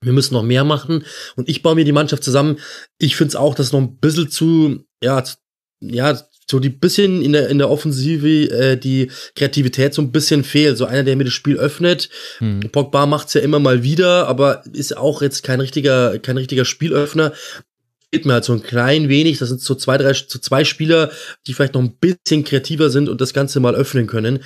[0.00, 1.04] wir müssen noch mehr machen.
[1.36, 2.58] Und ich baue mir die Mannschaft zusammen.
[2.98, 5.22] Ich finde es auch, dass noch ein bisschen zu, ja,
[5.80, 6.18] ja,
[6.50, 10.78] so die bisschen in der in der Offensive äh, die Kreativität so ein bisschen fehlt.
[10.78, 12.08] So einer, der mir das Spiel öffnet.
[12.38, 12.60] Hm.
[12.72, 17.32] Pogba macht's ja immer mal wieder, aber ist auch jetzt kein richtiger kein richtiger Spielöffner.
[18.10, 19.38] Fehlt mir halt so ein klein wenig.
[19.38, 21.10] Das sind so zwei drei so zwei Spieler,
[21.46, 24.42] die vielleicht noch ein bisschen kreativer sind und das Ganze mal öffnen können.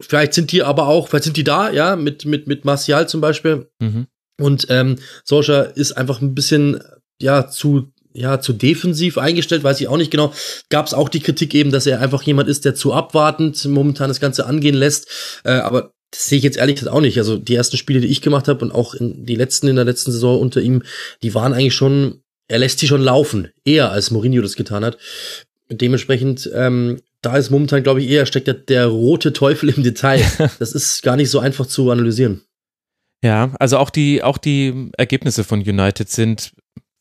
[0.00, 3.20] Vielleicht sind die aber auch, vielleicht sind die da, ja, mit, mit, mit Martial zum
[3.20, 3.68] Beispiel.
[3.80, 4.06] Mhm.
[4.40, 6.80] Und ähm, Solskjaer ist einfach ein bisschen,
[7.20, 10.32] ja, zu, ja, zu defensiv eingestellt, weiß ich auch nicht genau.
[10.70, 14.08] Gab es auch die Kritik eben, dass er einfach jemand ist, der zu abwartend momentan
[14.08, 15.40] das Ganze angehen lässt.
[15.44, 17.18] Äh, aber das sehe ich jetzt ehrlich gesagt auch nicht.
[17.18, 19.84] Also die ersten Spiele, die ich gemacht habe und auch in, die letzten in der
[19.84, 20.82] letzten Saison unter ihm,
[21.22, 24.98] die waren eigentlich schon, er lässt die schon laufen, eher als Mourinho das getan hat.
[25.68, 30.24] Dementsprechend ähm, da ist momentan, glaube ich, eher steckt der, der rote Teufel im Detail.
[30.58, 32.42] Das ist gar nicht so einfach zu analysieren.
[33.22, 36.52] Ja, also auch die, auch die Ergebnisse von United sind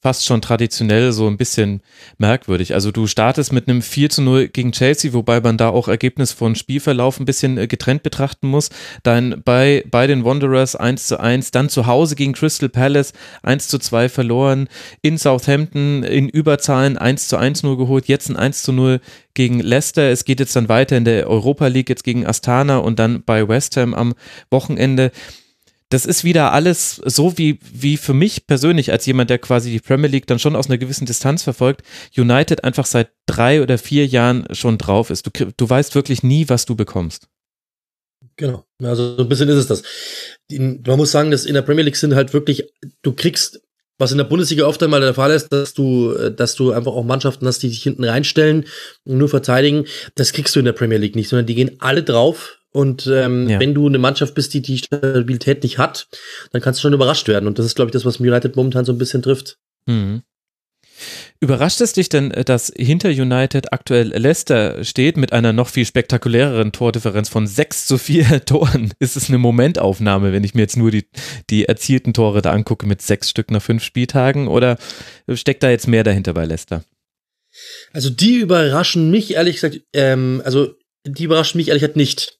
[0.01, 1.81] fast schon traditionell so ein bisschen
[2.17, 2.73] merkwürdig.
[2.73, 6.31] Also du startest mit einem 4 zu 0 gegen Chelsea, wobei man da auch Ergebnis
[6.31, 8.69] von Spielverlauf ein bisschen äh, getrennt betrachten muss.
[9.03, 13.11] Dann bei, bei den Wanderers 1 zu 1, dann zu Hause gegen Crystal Palace
[13.43, 14.69] 1 zu 2 verloren,
[15.01, 19.01] in Southampton in Überzahlen 1 zu 1 nur geholt, jetzt ein 1 zu 0
[19.33, 20.09] gegen Leicester.
[20.09, 23.47] Es geht jetzt dann weiter in der Europa League, jetzt gegen Astana und dann bei
[23.47, 24.13] West Ham am
[24.49, 25.11] Wochenende
[25.89, 29.79] das ist wieder alles so wie, wie für mich persönlich als jemand, der quasi die
[29.79, 31.81] Premier League dann schon aus einer gewissen Distanz verfolgt,
[32.15, 35.25] United einfach seit drei oder vier Jahren schon drauf ist.
[35.25, 37.27] Du, du weißt wirklich nie, was du bekommst.
[38.35, 39.83] Genau, also so ein bisschen ist es das.
[40.49, 42.71] Man muss sagen, dass in der Premier League sind halt wirklich,
[43.01, 43.61] du kriegst,
[43.97, 47.03] was in der Bundesliga oft einmal der Fall ist, dass du, dass du einfach auch
[47.03, 48.65] Mannschaften hast, die dich hinten reinstellen
[49.03, 49.85] und nur verteidigen.
[50.15, 53.49] Das kriegst du in der Premier League nicht, sondern die gehen alle drauf und ähm,
[53.49, 53.59] ja.
[53.59, 56.07] wenn du eine Mannschaft bist, die die Stabilität nicht hat,
[56.51, 57.47] dann kannst du schon überrascht werden.
[57.47, 59.57] Und das ist, glaube ich, das, was United momentan so ein bisschen trifft.
[59.85, 60.21] Mhm.
[61.39, 66.73] Überrascht es dich denn, dass hinter United aktuell Leicester steht mit einer noch viel spektakuläreren
[66.73, 68.93] Tordifferenz von 6 zu 4 Toren?
[68.99, 71.05] Ist es eine Momentaufnahme, wenn ich mir jetzt nur die,
[71.49, 74.47] die erzielten Tore da angucke mit sechs Stück nach fünf Spieltagen?
[74.49, 74.77] Oder
[75.33, 76.83] steckt da jetzt mehr dahinter bei Leicester?
[77.93, 82.38] Also die überraschen mich ehrlich gesagt, ähm, also die überraschen mich ehrlich gesagt nicht.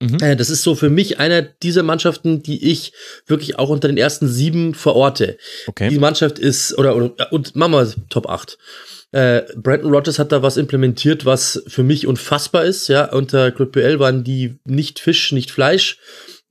[0.00, 0.18] Mhm.
[0.20, 2.92] Äh, das ist so für mich einer dieser Mannschaften, die ich
[3.26, 5.36] wirklich auch unter den ersten sieben verorte.
[5.66, 5.88] Okay.
[5.90, 8.58] Die Mannschaft ist, oder, oder und machen wir Top 8.
[9.12, 12.88] Äh, Brandon Rogers hat da was implementiert, was für mich unfassbar ist.
[12.88, 15.98] Ja, unter Club BL waren die nicht Fisch, nicht Fleisch.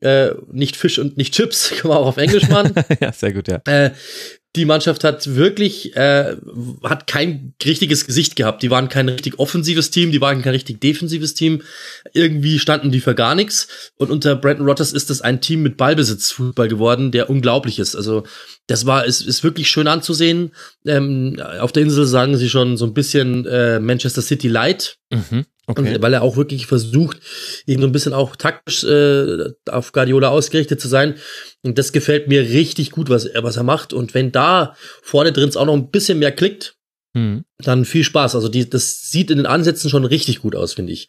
[0.01, 2.73] Äh, nicht Fisch und nicht Chips, kann man auch auf Englisch machen.
[3.01, 3.61] ja, sehr gut, ja.
[3.65, 3.91] Äh,
[4.59, 6.35] die Mannschaft hat wirklich, äh,
[6.83, 8.61] hat kein richtiges Gesicht gehabt.
[8.61, 11.61] Die waren kein richtig offensives Team, die waren kein richtig defensives Team.
[12.13, 13.91] Irgendwie standen die für gar nichts.
[13.97, 17.95] Und unter Brandon Rogers ist das ein Team mit Ballbesitzfußball geworden, der unglaublich ist.
[17.95, 18.23] Also
[18.67, 20.51] das war, ist, ist wirklich schön anzusehen.
[20.85, 24.97] Ähm, auf der Insel sagen sie schon so ein bisschen äh, Manchester City Light.
[25.09, 25.45] Mhm.
[25.69, 25.95] Okay.
[25.95, 27.19] Und weil er auch wirklich versucht,
[27.67, 31.15] eben so ein bisschen auch taktisch äh, auf Guardiola ausgerichtet zu sein.
[31.61, 33.93] Und das gefällt mir richtig gut, was er, was er macht.
[33.93, 36.75] Und wenn da vorne drin auch noch ein bisschen mehr klickt,
[37.13, 37.45] mhm.
[37.59, 38.33] dann viel Spaß.
[38.33, 41.07] Also die, das sieht in den Ansätzen schon richtig gut aus, finde ich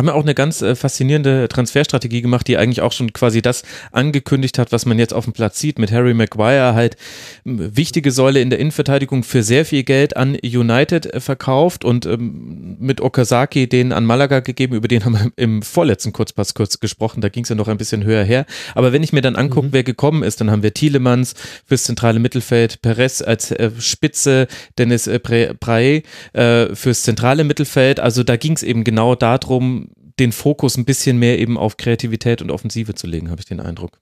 [0.00, 3.64] haben ja auch eine ganz äh, faszinierende Transferstrategie gemacht, die eigentlich auch schon quasi das
[3.92, 6.96] angekündigt hat, was man jetzt auf dem Platz sieht, mit Harry Maguire halt
[7.44, 12.78] wichtige Säule in der Innenverteidigung für sehr viel Geld an United äh, verkauft und ähm,
[12.80, 17.20] mit Okazaki den an Malaga gegeben, über den haben wir im vorletzten Kurzpass kurz gesprochen,
[17.20, 18.46] da ging es ja noch ein bisschen höher her.
[18.74, 19.72] Aber wenn ich mir dann angucke, mhm.
[19.72, 21.34] wer gekommen ist, dann haben wir Thielemanns
[21.66, 28.22] fürs zentrale Mittelfeld, Perez als äh, Spitze, Dennis äh, Prae äh, fürs zentrale Mittelfeld, also
[28.22, 29.89] da ging es eben genau darum,
[30.20, 33.60] den Fokus ein bisschen mehr eben auf Kreativität und Offensive zu legen, habe ich den
[33.60, 34.00] Eindruck.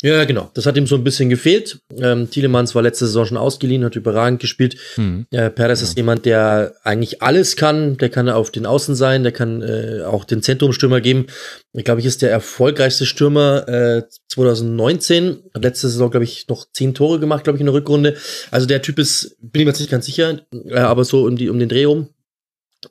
[0.00, 0.48] Ja, genau.
[0.54, 1.80] Das hat ihm so ein bisschen gefehlt.
[2.00, 4.76] Ähm, Thielemanns war letzte Saison schon ausgeliehen, hat überragend gespielt.
[4.96, 5.26] Mhm.
[5.32, 5.88] Äh, Perez ja.
[5.88, 7.96] ist jemand, der eigentlich alles kann.
[7.96, 11.26] Der kann auf den Außen sein, der kann äh, auch den Zentrumstürmer geben.
[11.72, 15.38] Ich glaube, ich ist der erfolgreichste Stürmer äh, 2019.
[15.52, 18.16] Hat letzte Saison, glaube ich, noch zehn Tore gemacht, glaube ich, in der Rückrunde.
[18.52, 21.34] Also der Typ ist, bin ich mir jetzt nicht ganz sicher, äh, aber so um,
[21.34, 22.08] die, um den Dreh rum.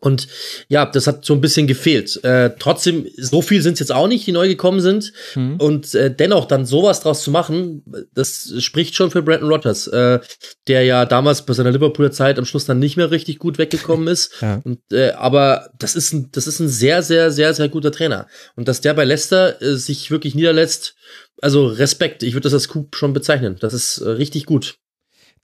[0.02, 0.28] Und
[0.67, 2.21] ja, das hat so ein bisschen gefehlt.
[2.23, 5.13] Äh, trotzdem, so viel sind es jetzt auch nicht, die neu gekommen sind.
[5.36, 5.56] Mhm.
[5.58, 10.19] Und äh, dennoch dann sowas draus zu machen, das spricht schon für Brandon Rodgers, äh,
[10.67, 14.08] der ja damals bei seiner Liverpooler Zeit am Schluss dann nicht mehr richtig gut weggekommen
[14.10, 14.34] ist.
[14.41, 14.62] ja.
[14.65, 18.28] Und, äh, aber das ist, ein, das ist ein sehr, sehr, sehr, sehr guter Trainer.
[18.56, 20.95] Und dass der bei Leicester äh, sich wirklich niederlässt,
[21.41, 23.56] also Respekt, ich würde das als Coup schon bezeichnen.
[23.62, 24.76] Das ist äh, richtig gut.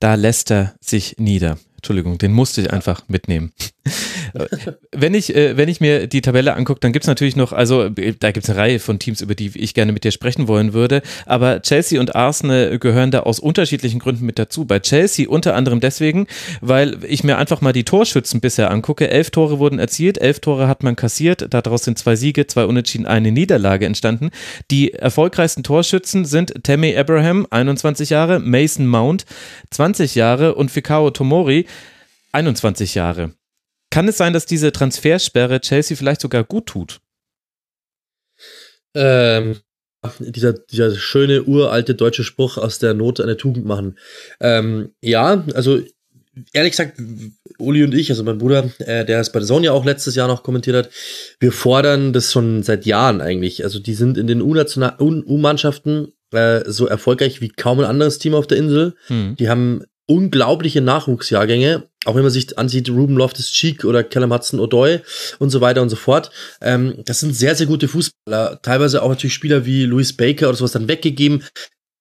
[0.00, 1.58] Da lässt er sich nieder.
[1.76, 3.52] Entschuldigung, den musste ich einfach mitnehmen.
[4.92, 7.84] Wenn ich, äh, wenn ich mir die Tabelle angucke, dann gibt es natürlich noch, also
[7.84, 10.48] äh, da gibt es eine Reihe von Teams, über die ich gerne mit dir sprechen
[10.48, 11.02] wollen würde.
[11.26, 14.64] Aber Chelsea und Arsenal gehören da aus unterschiedlichen Gründen mit dazu.
[14.64, 16.26] Bei Chelsea unter anderem deswegen,
[16.60, 19.08] weil ich mir einfach mal die Torschützen bisher angucke.
[19.08, 21.46] Elf Tore wurden erzielt, elf Tore hat man kassiert.
[21.50, 24.30] Daraus sind zwei Siege, zwei Unentschieden, eine Niederlage entstanden.
[24.70, 29.24] Die erfolgreichsten Torschützen sind Tammy Abraham, 21 Jahre, Mason Mount,
[29.70, 31.66] 20 Jahre und Fikao Tomori,
[32.32, 33.32] 21 Jahre.
[33.94, 37.00] Kann es sein, dass diese Transfersperre Chelsea vielleicht sogar gut tut?
[38.92, 39.58] Ähm,
[40.18, 43.96] dieser, dieser schöne uralte deutsche Spruch aus der Not eine Tugend machen.
[44.40, 45.80] Ähm, ja, also
[46.52, 47.00] ehrlich gesagt,
[47.58, 50.26] Uli und ich, also mein Bruder, äh, der es bei der Sonja auch letztes Jahr
[50.26, 50.90] noch kommentiert hat,
[51.38, 53.62] wir fordern das schon seit Jahren eigentlich.
[53.62, 58.48] Also die sind in den U-Mannschaften äh, so erfolgreich wie kaum ein anderes Team auf
[58.48, 58.96] der Insel.
[59.06, 59.36] Hm.
[59.38, 65.00] Die haben unglaubliche Nachwuchsjahrgänge, auch wenn man sich ansieht, Ruben Loftus-Cheek oder Callum Hudson-Odoi
[65.38, 66.30] und so weiter und so fort.
[66.60, 68.60] Ähm, das sind sehr, sehr gute Fußballer.
[68.62, 71.44] Teilweise auch natürlich Spieler wie Louis Baker oder sowas dann weggegeben.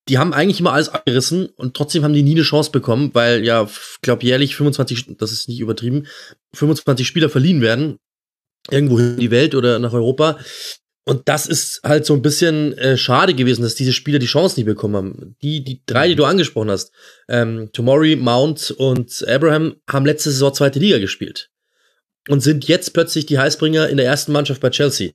[0.10, 3.46] Die haben eigentlich immer alles abgerissen und trotzdem haben die nie eine Chance bekommen, weil
[3.46, 3.70] ja,
[4.02, 6.08] glaube jährlich 25, das ist nicht übertrieben,
[6.54, 7.98] 25 Spieler verliehen werden
[8.72, 10.38] irgendwo in die Welt oder nach Europa.
[11.06, 14.58] Und das ist halt so ein bisschen äh, schade gewesen, dass diese Spieler die Chance
[14.58, 15.36] nicht bekommen haben.
[15.42, 16.94] Die, die drei, die du angesprochen hast,
[17.28, 21.50] ähm, Tomori, Mount und Abraham, haben letzte Saison zweite Liga gespielt.
[22.30, 25.12] Und sind jetzt plötzlich die Heißbringer in der ersten Mannschaft bei Chelsea.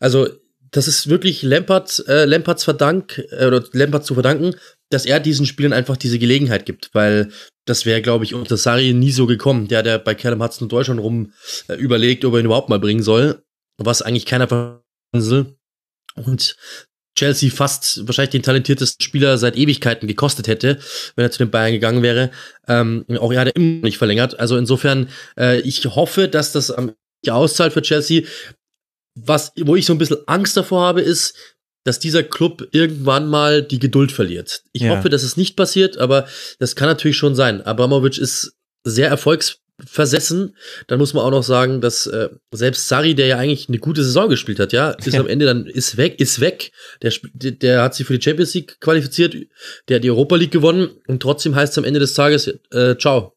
[0.00, 0.28] Also,
[0.72, 4.56] das ist wirklich Lampard, äh, Lampards Verdank, äh, oder Lampard zu verdanken,
[4.90, 7.30] dass er diesen Spielern einfach diese Gelegenheit gibt, weil
[7.64, 9.68] das wäre, glaube ich, unter Sari nie so gekommen.
[9.68, 11.32] Der, der bei Callum Hudson und Deutschland rum
[11.68, 13.42] äh, überlegt, ob er ihn überhaupt mal bringen soll.
[13.76, 15.56] Was eigentlich keiner Insel.
[16.14, 16.56] Und
[17.18, 20.78] Chelsea fast wahrscheinlich den talentiertesten Spieler seit Ewigkeiten gekostet hätte,
[21.16, 22.30] wenn er zu den Bayern gegangen wäre.
[22.68, 24.38] Ähm, auch er hat immer nicht verlängert.
[24.38, 26.92] Also insofern, äh, ich hoffe, dass das am
[27.28, 28.22] auszahlt für Chelsea.
[29.16, 31.34] Was, wo ich so ein bisschen Angst davor habe, ist,
[31.84, 34.62] dass dieser Club irgendwann mal die Geduld verliert.
[34.72, 34.96] Ich ja.
[34.96, 36.28] hoffe, dass es nicht passiert, aber
[36.60, 37.62] das kann natürlich schon sein.
[37.62, 38.52] Abramovic ist
[38.84, 40.56] sehr erfolgs versessen.
[40.86, 44.02] Dann muss man auch noch sagen, dass äh, selbst Sari, der ja eigentlich eine gute
[44.02, 45.20] Saison gespielt hat, ja, ist ja.
[45.20, 46.72] am Ende dann ist weg, ist weg.
[47.02, 49.36] Der, der hat sich für die Champions League qualifiziert,
[49.88, 52.96] der hat die Europa League gewonnen und trotzdem heißt es am Ende des Tages, äh,
[52.98, 53.36] ciao,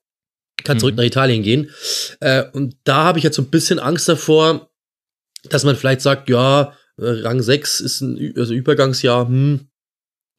[0.63, 0.97] kann zurück mhm.
[0.97, 1.69] nach Italien gehen.
[2.19, 4.69] Äh, und da habe ich jetzt so ein bisschen Angst davor,
[5.49, 9.67] dass man vielleicht sagt, ja, Äh, Rang 6 ist ein also Übergangsjahr, hm,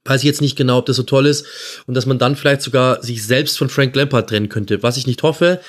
[0.04, 1.46] weiß ich jetzt nicht genau, ob das so toll ist
[1.86, 5.06] und dass man dann vielleicht sogar sich selbst von Frank Lampard trennen könnte, was ich
[5.06, 5.60] nicht hoffe,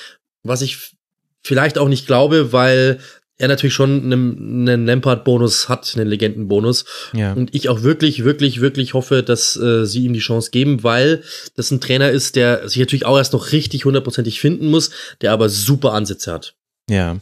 [0.44, 0.94] was ich
[1.42, 3.00] vielleicht auch nicht glaube, weil
[3.36, 6.84] er natürlich schon einen, einen Lampard-Bonus hat, einen Legenden-Bonus.
[7.12, 7.32] Ja.
[7.32, 11.24] Und ich auch wirklich, wirklich, wirklich hoffe, dass äh, sie ihm die Chance geben, weil
[11.56, 15.32] das ein Trainer ist, der sich natürlich auch erst noch richtig hundertprozentig finden muss, der
[15.32, 16.54] aber super Ansätze hat.
[16.88, 17.18] Ja,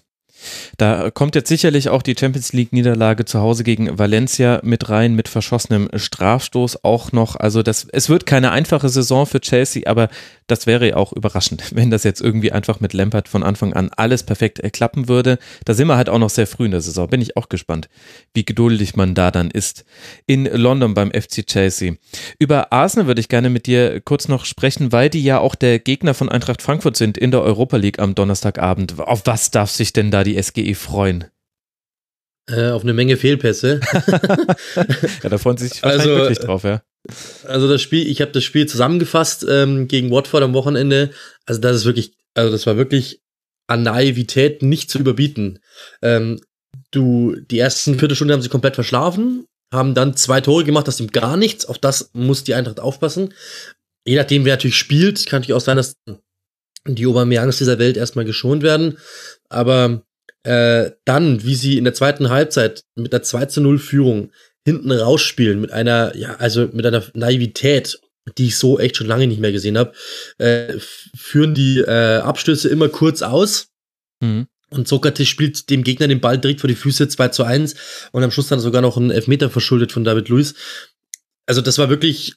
[0.76, 5.14] da kommt jetzt sicherlich auch die Champions League Niederlage zu Hause gegen Valencia mit rein,
[5.14, 7.36] mit verschossenem Strafstoß auch noch.
[7.36, 10.08] Also das, es wird keine einfache Saison für Chelsea, aber
[10.46, 13.90] das wäre ja auch überraschend, wenn das jetzt irgendwie einfach mit Lampard von Anfang an
[13.96, 15.38] alles perfekt klappen würde.
[15.64, 17.08] Da sind wir halt auch noch sehr früh in der Saison.
[17.08, 17.88] Bin ich auch gespannt,
[18.34, 19.84] wie geduldig man da dann ist.
[20.26, 21.94] In London beim FC Chelsea.
[22.38, 25.78] Über Arsenal würde ich gerne mit dir kurz noch sprechen, weil die ja auch der
[25.78, 28.98] Gegner von Eintracht Frankfurt sind in der Europa League am Donnerstagabend.
[29.00, 31.24] Auf was darf sich denn da die SGE freuen?
[32.48, 33.80] Äh, auf eine Menge Fehlpässe.
[35.22, 36.82] ja, da freuen sie sich wahrscheinlich also, wirklich drauf, ja.
[37.44, 41.10] Also das Spiel, ich habe das Spiel zusammengefasst ähm, gegen Watford am Wochenende.
[41.46, 43.20] Also das ist wirklich, also das war wirklich
[43.66, 45.60] an Naivität nicht zu überbieten.
[46.00, 46.40] Ähm,
[46.90, 51.12] du, die ersten Viertelstunde haben sie komplett verschlafen, haben dann zwei Tore gemacht, das nimmt
[51.12, 51.64] gar nichts.
[51.64, 53.34] Auf das muss die Eintracht aufpassen.
[54.04, 55.96] Je nachdem, wer natürlich spielt, kann natürlich auch sein, dass
[56.86, 58.98] die Aubameyangs dieser Welt erstmal geschont werden.
[59.48, 60.02] Aber
[60.44, 64.30] äh, dann, wie sie in der zweiten Halbzeit mit einer 2 zu 0 Führung
[64.64, 68.00] hinten rausspielen, mit einer, ja, also mit einer Naivität,
[68.38, 69.92] die ich so echt schon lange nicht mehr gesehen habe,
[70.38, 70.74] äh,
[71.16, 73.68] führen die äh, Abstöße immer kurz aus.
[74.20, 74.46] Mhm.
[74.70, 77.74] Und Sokrates spielt dem Gegner den Ball direkt vor die Füße 2 zu 1
[78.12, 80.54] und am Schluss dann sogar noch einen Elfmeter verschuldet von David Luiz.
[81.46, 82.34] Also das war wirklich,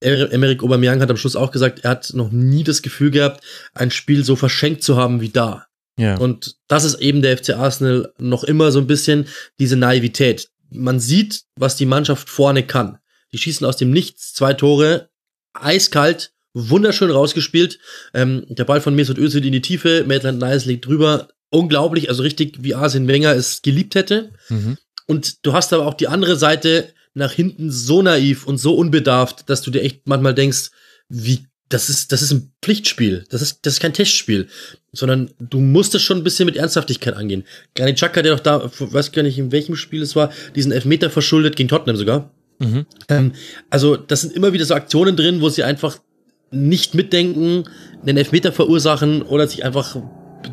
[0.00, 3.90] Emerick Aubameyang hat am Schluss auch gesagt, er hat noch nie das Gefühl gehabt, ein
[3.90, 5.67] Spiel so verschenkt zu haben wie da.
[5.98, 6.16] Ja.
[6.16, 9.26] Und das ist eben der FC Arsenal noch immer so ein bisschen
[9.58, 10.48] diese Naivität.
[10.70, 12.98] Man sieht, was die Mannschaft vorne kann.
[13.32, 15.10] Die schießen aus dem Nichts zwei Tore,
[15.52, 17.78] eiskalt, wunderschön rausgespielt.
[18.14, 21.28] Ähm, der Ball von Mesut Özil in die Tiefe, Maitland Niles liegt drüber.
[21.50, 24.32] Unglaublich, also richtig, wie Arsene Wenger es geliebt hätte.
[24.50, 24.76] Mhm.
[25.06, 29.48] Und du hast aber auch die andere Seite nach hinten so naiv und so unbedarft,
[29.48, 30.70] dass du dir echt manchmal denkst,
[31.08, 33.24] wie das ist, das ist ein Pflichtspiel.
[33.30, 34.48] Das ist, das ist kein Testspiel.
[34.92, 37.44] Sondern du musst es schon ein bisschen mit Ernsthaftigkeit angehen.
[37.74, 41.10] Granit Xhaka, der doch da, weiß gar nicht, in welchem Spiel es war, diesen Elfmeter
[41.10, 42.30] verschuldet gegen Tottenham sogar.
[42.58, 42.86] Mhm.
[43.08, 43.32] Ähm,
[43.70, 45.98] also, das sind immer wieder so Aktionen drin, wo sie einfach
[46.50, 47.64] nicht mitdenken,
[48.02, 49.96] einen Elfmeter verursachen oder sich einfach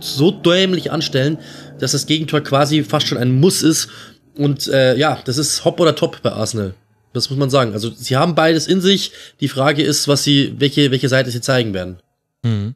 [0.01, 1.37] so dämlich anstellen,
[1.79, 3.87] dass das Gegentor quasi fast schon ein Muss ist.
[4.35, 6.73] Und äh, ja, das ist hopp oder top bei Arsenal.
[7.15, 7.71] Das muss man sagen.
[7.71, 9.11] Also sie haben beides in sich.
[9.39, 11.99] Die Frage ist, was sie, welche, welche Seite sie zeigen werden.
[12.43, 12.75] Mhm.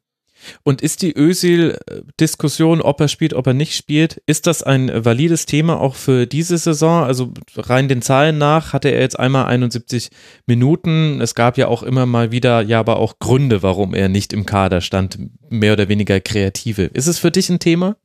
[0.63, 5.45] Und ist die Özil-Diskussion, ob er spielt, ob er nicht spielt, ist das ein valides
[5.45, 7.03] Thema auch für diese Saison?
[7.03, 10.09] Also rein den Zahlen nach hatte er jetzt einmal 71
[10.45, 11.19] Minuten.
[11.19, 14.45] Es gab ja auch immer mal wieder, ja, aber auch Gründe, warum er nicht im
[14.45, 16.83] Kader stand, mehr oder weniger kreative.
[16.83, 17.97] Ist es für dich ein Thema?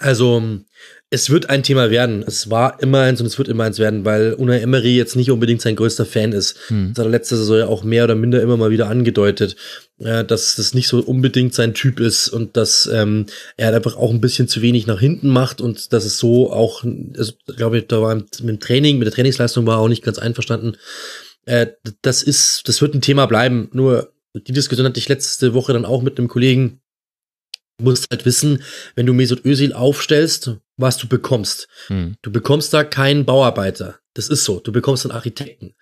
[0.00, 0.60] Also
[1.08, 2.24] es wird ein Thema werden.
[2.26, 5.30] Es war immer eins und es wird immer eins werden, weil Unai Emery jetzt nicht
[5.30, 6.58] unbedingt sein größter Fan ist.
[6.66, 6.92] Hm.
[6.94, 9.54] Das hat er letzte Saison ja auch mehr oder minder immer mal wieder angedeutet,
[9.98, 14.10] äh, dass das nicht so unbedingt sein Typ ist und dass ähm, er einfach auch
[14.10, 16.82] ein bisschen zu wenig nach hinten macht und dass es so auch,
[17.16, 20.04] also, glaube ich, da war mit dem Training, mit der Trainingsleistung war er auch nicht
[20.04, 20.76] ganz einverstanden.
[21.44, 21.68] Äh,
[22.02, 23.68] das ist, das wird ein Thema bleiben.
[23.72, 26.80] Nur die Diskussion hatte ich letzte Woche dann auch mit einem Kollegen,
[27.78, 28.62] Du musst halt wissen,
[28.94, 31.68] wenn du Mesut Özil aufstellst, was du bekommst.
[31.88, 32.16] Hm.
[32.22, 33.98] Du bekommst da keinen Bauarbeiter.
[34.14, 34.60] Das ist so.
[34.60, 35.74] Du bekommst einen Architekten.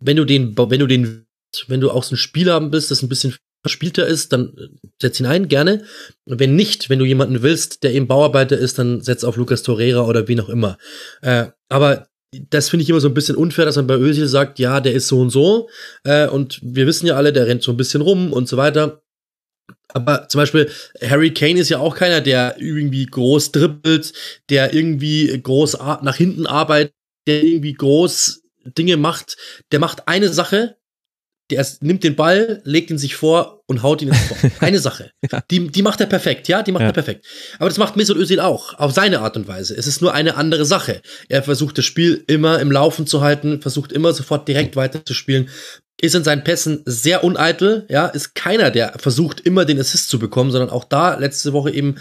[0.00, 1.26] Wenn du den, wenn du den,
[1.68, 4.88] wenn du auch so ein Spieler haben bist, das ein bisschen verspielter ist, dann äh,
[5.00, 5.84] setz ihn ein, gerne.
[6.24, 9.62] Und wenn nicht, wenn du jemanden willst, der eben Bauarbeiter ist, dann setz auf Lucas
[9.62, 10.78] Torreira oder wie auch immer.
[11.22, 12.08] Äh, aber
[12.50, 14.94] das finde ich immer so ein bisschen unfair, dass man bei Özil sagt, ja, der
[14.94, 15.68] ist so und so.
[16.04, 19.02] Äh, und wir wissen ja alle, der rennt so ein bisschen rum und so weiter.
[19.88, 20.70] Aber zum Beispiel
[21.02, 24.12] Harry Kane ist ja auch keiner, der irgendwie groß dribbelt,
[24.50, 26.94] der irgendwie groß nach hinten arbeitet,
[27.26, 29.36] der irgendwie groß Dinge macht.
[29.72, 30.76] Der macht eine Sache,
[31.50, 34.36] der nimmt den Ball, legt ihn sich vor und haut ihn ins Tor.
[34.60, 35.12] Eine Sache.
[35.30, 35.42] ja.
[35.50, 36.88] Die, die macht er perfekt, ja, die macht ja.
[36.88, 37.24] er perfekt.
[37.58, 39.76] Aber das macht Mesut Özil auch, auf seine Art und Weise.
[39.76, 41.02] Es ist nur eine andere Sache.
[41.28, 45.48] Er versucht das Spiel immer im Laufen zu halten, versucht immer sofort direkt weiterzuspielen,
[46.00, 50.18] ist in seinen Pässen sehr uneitel, ja, ist keiner, der versucht, immer den Assist zu
[50.18, 51.96] bekommen, sondern auch da letzte Woche eben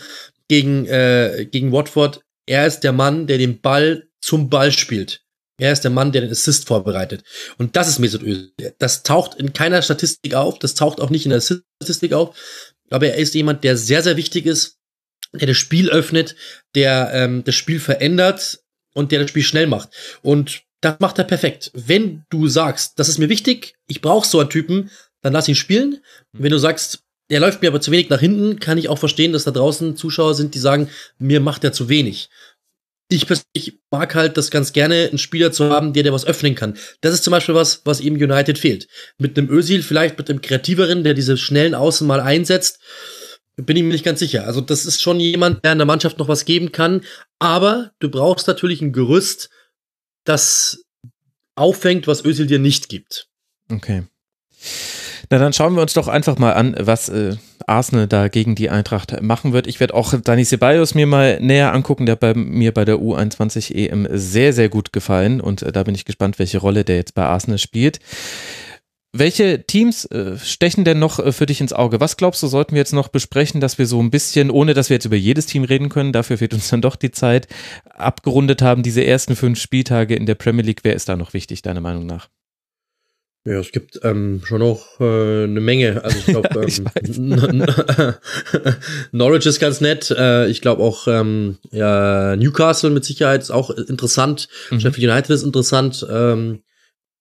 [0.48, 5.22] gegen, äh, gegen Watford, er ist der Mann, der den Ball zum Ball spielt.
[5.58, 7.24] Er ist der Mann, der den Assist vorbereitet.
[7.58, 8.52] Und das ist Mesut Özil.
[8.78, 12.36] Das taucht in keiner Statistik auf, das taucht auch nicht in der Statistik auf,
[12.90, 14.78] aber er ist jemand, der sehr, sehr wichtig ist,
[15.34, 16.36] der das Spiel öffnet,
[16.76, 18.60] der ähm, das Spiel verändert,
[18.96, 19.90] und der das Spiel schnell macht.
[20.24, 21.72] Und das macht er perfekt.
[21.74, 25.56] Wenn du sagst, das ist mir wichtig, ich brauche so einen Typen, dann lass ihn
[25.56, 26.02] spielen.
[26.34, 29.34] Wenn du sagst, er läuft mir aber zu wenig nach hinten, kann ich auch verstehen,
[29.34, 32.30] dass da draußen Zuschauer sind, die sagen, mir macht er zu wenig.
[33.08, 36.56] Ich persönlich mag halt das ganz gerne, einen Spieler zu haben, der der was öffnen
[36.56, 36.78] kann.
[37.02, 38.88] Das ist zum Beispiel was, was eben United fehlt.
[39.18, 42.80] Mit einem Özil, vielleicht mit einem kreativeren, der diese schnellen Außen mal einsetzt,
[43.58, 44.46] bin ich mir nicht ganz sicher.
[44.46, 47.02] Also das ist schon jemand, der in der Mannschaft noch was geben kann.
[47.40, 49.50] Aber du brauchst natürlich ein Gerüst,
[50.26, 50.84] das
[51.56, 53.28] auffängt, was Özil dir nicht gibt.
[53.72, 54.04] Okay.
[55.30, 58.70] Na, dann schauen wir uns doch einfach mal an, was äh, Arsenal da gegen die
[58.70, 59.66] Eintracht machen wird.
[59.68, 62.06] Ich werde auch Dani Ceballos mir mal näher angucken.
[62.06, 65.96] Der bei mir bei der U21 EM sehr, sehr gut gefallen und äh, da bin
[65.96, 68.00] ich gespannt, welche Rolle der jetzt bei Arsenal spielt.
[69.18, 72.02] Welche Teams äh, stechen denn noch äh, für dich ins Auge?
[72.02, 74.90] Was glaubst du, sollten wir jetzt noch besprechen, dass wir so ein bisschen, ohne dass
[74.90, 77.48] wir jetzt über jedes Team reden können, dafür fehlt uns dann doch die Zeit,
[77.86, 80.82] abgerundet haben, diese ersten fünf Spieltage in der Premier League?
[80.84, 82.28] Wer ist da noch wichtig, deiner Meinung nach?
[83.46, 86.04] Ja, es gibt ähm, schon noch äh, eine Menge.
[86.04, 86.50] Also ich glaube,
[87.08, 87.66] ähm,
[89.14, 90.12] Norwich ist ganz nett.
[90.12, 94.50] Äh, ich glaube auch ähm, ja, Newcastle mit Sicherheit ist auch interessant.
[94.72, 94.82] Mhm.
[94.82, 96.06] Sheffield United ist interessant.
[96.12, 96.64] Ähm,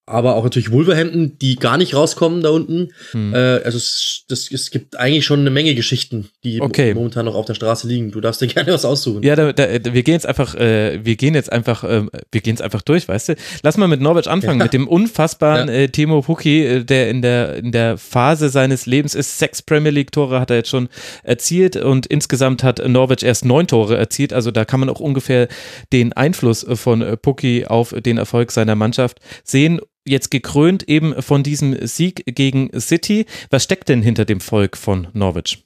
[0.07, 2.91] aber auch natürlich Wolverhampton, die gar nicht rauskommen da unten.
[3.13, 3.33] Hm.
[3.33, 6.93] Äh, also es, das, es gibt eigentlich schon eine Menge Geschichten, die okay.
[6.93, 8.11] momentan noch auf der Straße liegen.
[8.11, 9.23] Du darfst dir gerne was aussuchen.
[9.23, 12.53] Ja, da, da, wir gehen jetzt einfach, äh, wir gehen jetzt einfach, äh, wir gehen
[12.53, 13.35] jetzt einfach durch, weißt du?
[13.63, 14.65] Lass mal mit Norwich anfangen, ja.
[14.65, 15.75] mit dem unfassbaren ja.
[15.75, 19.39] äh, Timo Pukki, äh, der in der in der Phase seines Lebens ist.
[19.39, 20.89] Sechs Premier League Tore hat er jetzt schon
[21.23, 24.35] erzielt und insgesamt hat Norwich erst neun Tore erzielt.
[24.35, 25.49] Also da kann man auch ungefähr
[25.95, 31.87] den Einfluss von Pukki auf den Erfolg seiner Mannschaft sehen jetzt gekrönt eben von diesem
[31.87, 33.27] Sieg gegen City.
[33.51, 35.65] Was steckt denn hinter dem Volk von Norwich?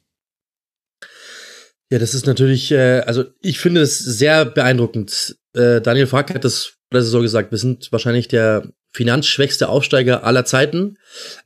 [1.91, 5.39] Ja, das ist natürlich, äh, also ich finde es sehr beeindruckend.
[5.55, 10.97] Äh, Daniel Fark hat das so gesagt, wir sind wahrscheinlich der finanzschwächste Aufsteiger aller Zeiten.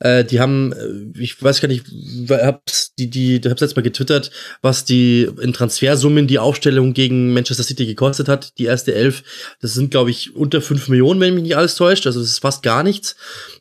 [0.01, 1.87] Äh, die haben, äh, ich weiß gar nicht,
[2.31, 4.31] hab's, die, die, hab's letztes Mal getwittert,
[4.61, 9.23] was die in Transfersummen die Aufstellung gegen Manchester City gekostet hat, die erste Elf.
[9.61, 12.07] Das sind, glaube ich, unter fünf Millionen, wenn mich nicht alles täuscht.
[12.07, 13.17] Also das ist fast gar nichts.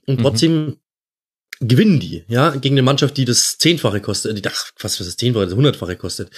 [0.06, 0.24] Und mhm.
[0.24, 0.78] trotzdem
[1.60, 5.18] gewinnen die, ja, gegen eine Mannschaft, die das Zehnfache kostet, die, ach, fast was das
[5.18, 6.30] Zehnfache, das Hundertfache kostet.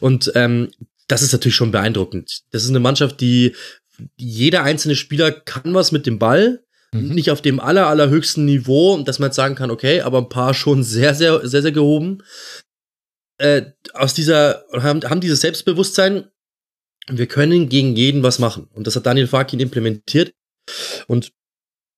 [0.00, 0.70] Und ähm,
[1.06, 2.42] das ist natürlich schon beeindruckend.
[2.50, 3.54] Das ist eine Mannschaft, die
[4.16, 6.62] jeder einzelne Spieler kann was mit dem Ball.
[6.92, 7.14] Mhm.
[7.14, 10.54] Nicht auf dem aller, allerhöchsten Niveau, dass man jetzt sagen kann, okay, aber ein paar
[10.54, 12.22] schon sehr, sehr, sehr, sehr gehoben.
[13.38, 16.28] Äh, aus dieser, haben, haben dieses Selbstbewusstsein,
[17.08, 18.68] wir können gegen jeden was machen.
[18.74, 20.32] Und das hat Daniel Farkin implementiert.
[21.06, 21.32] Und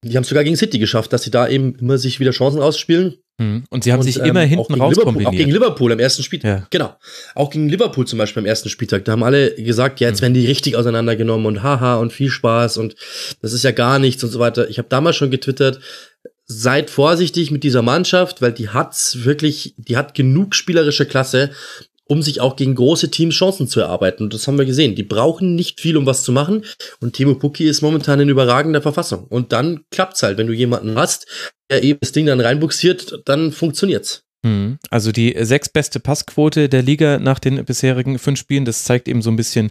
[0.05, 2.61] die haben es sogar gegen City geschafft, dass sie da eben immer sich wieder Chancen
[2.61, 3.19] rausspielen.
[3.39, 3.65] Mhm.
[3.71, 5.29] Und sie haben und, sich immer ähm, hinten raus kombiniert.
[5.29, 6.61] Auch gegen Liverpool am ersten Spieltag.
[6.61, 6.67] Ja.
[6.71, 6.97] Genau.
[7.35, 9.05] Auch gegen Liverpool zum Beispiel am ersten Spieltag.
[9.05, 10.23] Da haben alle gesagt, ja, jetzt mhm.
[10.23, 12.97] werden die richtig auseinandergenommen und haha und viel Spaß und
[13.41, 14.69] das ist ja gar nichts und so weiter.
[14.69, 15.81] Ich habe damals schon getwittert,
[16.47, 21.51] seid vorsichtig mit dieser Mannschaft, weil die hat's wirklich, die hat genug spielerische Klasse,
[22.09, 24.25] um sich auch gegen große Teams Chancen zu erarbeiten.
[24.25, 24.95] Und das haben wir gesehen.
[24.95, 26.65] Die brauchen nicht viel, um was zu machen.
[27.01, 29.25] Und Timo Pukki ist momentan in überragender Verfassung.
[29.29, 30.39] Und dann klappt's halt.
[30.39, 31.27] Wenn du jemanden hast,
[31.71, 34.25] der eben das Ding dann reinbuxiert, dann funktioniert's.
[34.43, 34.79] Mhm.
[34.91, 39.31] Also die sechstbeste Passquote der Liga nach den bisherigen fünf Spielen, das zeigt eben so
[39.31, 39.71] ein bisschen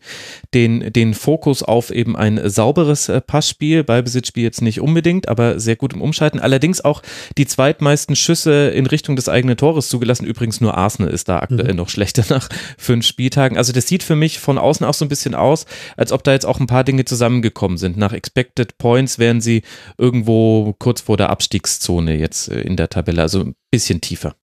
[0.54, 5.76] den, den Fokus auf eben ein sauberes äh, Passspiel, Ballbesitzspiel jetzt nicht unbedingt, aber sehr
[5.76, 6.40] gut im Umschalten.
[6.40, 7.02] Allerdings auch
[7.38, 10.26] die zweitmeisten Schüsse in Richtung des eigenen Tores zugelassen.
[10.26, 11.78] Übrigens nur Arsenal ist da aktuell mhm.
[11.78, 12.48] noch schlechter nach
[12.78, 13.58] fünf Spieltagen.
[13.58, 15.66] Also das sieht für mich von außen auch so ein bisschen aus,
[15.98, 17.98] als ob da jetzt auch ein paar Dinge zusammengekommen sind.
[17.98, 19.64] Nach Expected Points wären sie
[19.98, 24.36] irgendwo kurz vor der Abstiegszone jetzt äh, in der Tabelle, also ein bisschen tiefer.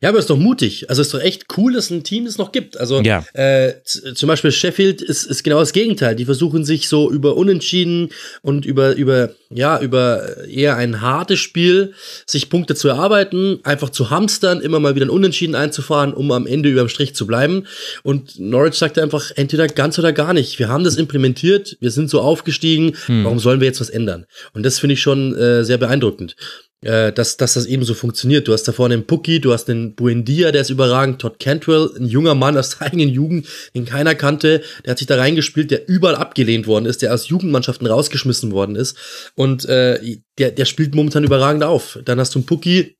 [0.00, 0.88] Ja, aber ist doch mutig.
[0.88, 2.78] Also ist doch echt cool, dass ein Team es noch gibt.
[2.78, 3.24] Also ja.
[3.32, 6.14] äh, zum Beispiel Sheffield ist, ist genau das Gegenteil.
[6.14, 8.10] Die versuchen sich so über Unentschieden
[8.42, 11.94] und über über ja über eher ein hartes Spiel
[12.26, 16.46] sich Punkte zu erarbeiten, einfach zu hamstern, immer mal wieder ein Unentschieden einzufahren, um am
[16.46, 17.66] Ende überm Strich zu bleiben.
[18.04, 20.60] Und Norwich sagt einfach entweder ganz oder gar nicht.
[20.60, 22.94] Wir haben das implementiert, wir sind so aufgestiegen.
[23.06, 23.24] Hm.
[23.24, 24.26] Warum sollen wir jetzt was ändern?
[24.52, 26.36] Und das finde ich schon äh, sehr beeindruckend
[26.82, 28.46] äh, dass, dass das eben so funktioniert.
[28.46, 31.90] Du hast da vorne einen Pucki, du hast den Buendia, der ist überragend, Todd Cantwell,
[31.98, 35.70] ein junger Mann aus der eigenen Jugend, den keiner kannte, der hat sich da reingespielt,
[35.70, 38.96] der überall abgelehnt worden ist, der aus Jugendmannschaften rausgeschmissen worden ist
[39.34, 41.98] und äh, der, der spielt momentan überragend auf.
[42.04, 42.97] Dann hast du einen Pucki,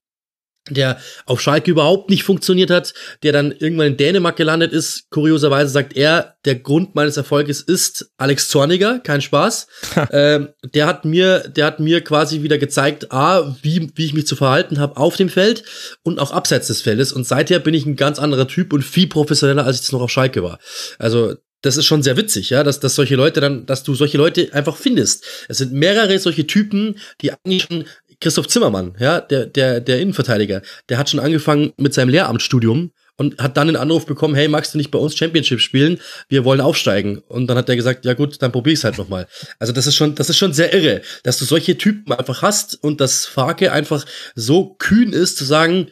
[0.74, 5.10] der auf Schalke überhaupt nicht funktioniert hat, der dann irgendwann in Dänemark gelandet ist.
[5.10, 9.66] Kurioserweise sagt er, der Grund meines Erfolges ist Alex Zorniger, kein Spaß.
[10.12, 14.26] ähm, der hat mir, der hat mir quasi wieder gezeigt, a, wie, wie ich mich
[14.26, 15.64] zu verhalten habe auf dem Feld
[16.02, 17.12] und auch abseits des Feldes.
[17.12, 20.00] Und seither bin ich ein ganz anderer Typ und viel professioneller, als ich es noch
[20.00, 20.58] auf Schalke war.
[20.98, 24.16] Also das ist schon sehr witzig, ja, dass, dass solche Leute dann, dass du solche
[24.16, 25.24] Leute einfach findest.
[25.48, 27.84] Es sind mehrere solche Typen, die eigentlich schon
[28.20, 33.40] Christoph Zimmermann, ja, der, der, der Innenverteidiger, der hat schon angefangen mit seinem Lehramtsstudium und
[33.40, 35.98] hat dann den Anruf bekommen, hey, magst du nicht bei uns Championship spielen?
[36.28, 37.18] Wir wollen aufsteigen.
[37.28, 39.26] Und dann hat er gesagt, ja gut, dann probier's halt nochmal.
[39.58, 42.82] Also das ist schon, das ist schon sehr irre, dass du solche Typen einfach hast
[42.82, 44.06] und dass Farke einfach
[44.36, 45.88] so kühn ist zu sagen,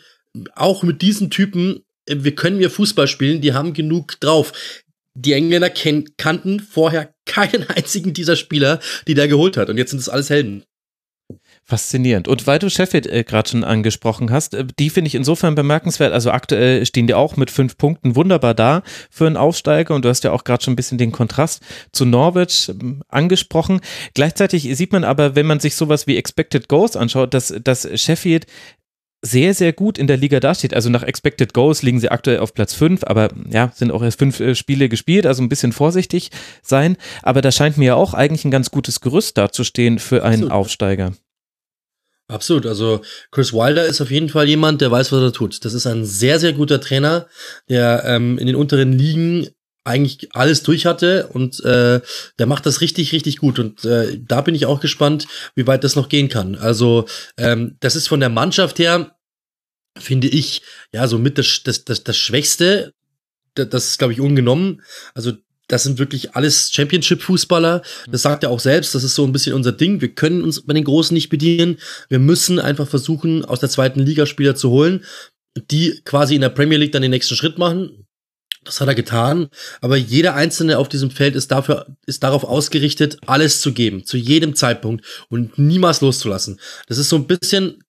[0.54, 4.52] auch mit diesen Typen, wir können wir Fußball spielen, die haben genug drauf.
[5.14, 9.68] Die Engländer kannten vorher keinen einzigen dieser Spieler, die der geholt hat.
[9.68, 10.64] Und jetzt sind es alles Helden.
[11.68, 12.28] Faszinierend.
[12.28, 16.12] Und weil du Sheffield äh, gerade schon angesprochen hast, äh, die finde ich insofern bemerkenswert.
[16.12, 19.92] Also aktuell stehen die auch mit fünf Punkten wunderbar da für einen Aufsteiger.
[19.92, 22.74] Und du hast ja auch gerade schon ein bisschen den Kontrast zu Norwich äh,
[23.08, 23.80] angesprochen.
[24.14, 28.46] Gleichzeitig sieht man aber, wenn man sich sowas wie Expected Goals anschaut, dass, dass Sheffield
[29.22, 30.72] sehr, sehr gut in der Liga dasteht.
[30.72, 34.20] Also nach Expected Goals liegen sie aktuell auf Platz 5, aber ja, sind auch erst
[34.20, 36.30] fünf äh, Spiele gespielt, also ein bisschen vorsichtig
[36.62, 36.96] sein.
[37.24, 40.52] Aber da scheint mir ja auch eigentlich ein ganz gutes Gerüst dazustehen für einen Absolut.
[40.52, 41.12] Aufsteiger.
[42.28, 42.66] Absolut.
[42.66, 45.64] Also Chris Wilder ist auf jeden Fall jemand, der weiß, was er tut.
[45.64, 47.28] Das ist ein sehr, sehr guter Trainer,
[47.68, 49.48] der ähm, in den unteren Ligen
[49.84, 52.00] eigentlich alles durch hatte und äh,
[52.40, 53.60] der macht das richtig, richtig gut.
[53.60, 56.56] Und äh, da bin ich auch gespannt, wie weit das noch gehen kann.
[56.56, 57.06] Also
[57.36, 59.16] ähm, das ist von der Mannschaft her,
[59.96, 60.62] finde ich,
[60.92, 62.92] ja, so mit das, das, das, das Schwächste.
[63.54, 64.82] Das ist, glaube ich, ungenommen.
[65.14, 65.32] Also
[65.68, 67.82] das sind wirklich alles Championship-Fußballer.
[68.10, 68.94] Das sagt er auch selbst.
[68.94, 70.00] Das ist so ein bisschen unser Ding.
[70.00, 71.78] Wir können uns bei den Großen nicht bedienen.
[72.08, 75.04] Wir müssen einfach versuchen, aus der zweiten Liga Spieler zu holen,
[75.70, 78.06] die quasi in der Premier League dann den nächsten Schritt machen.
[78.62, 79.48] Das hat er getan.
[79.80, 84.16] Aber jeder Einzelne auf diesem Feld ist dafür, ist darauf ausgerichtet, alles zu geben, zu
[84.16, 86.60] jedem Zeitpunkt und niemals loszulassen.
[86.88, 87.82] Das ist so ein bisschen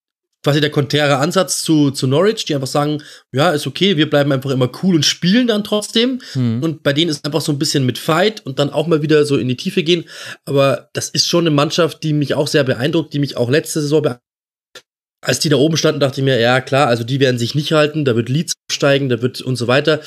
[0.48, 4.32] quasi der konträre Ansatz zu, zu Norwich, die einfach sagen, ja, ist okay, wir bleiben
[4.32, 6.22] einfach immer cool und spielen dann trotzdem.
[6.34, 6.62] Mhm.
[6.62, 9.26] Und bei denen ist einfach so ein bisschen mit Fight und dann auch mal wieder
[9.26, 10.04] so in die Tiefe gehen.
[10.46, 13.82] Aber das ist schon eine Mannschaft, die mich auch sehr beeindruckt, die mich auch letzte
[13.82, 14.24] Saison beeindruckt.
[15.20, 17.72] Als die da oben standen, dachte ich mir, ja klar, also die werden sich nicht
[17.72, 20.00] halten, da wird Leeds steigen, da wird und so weiter.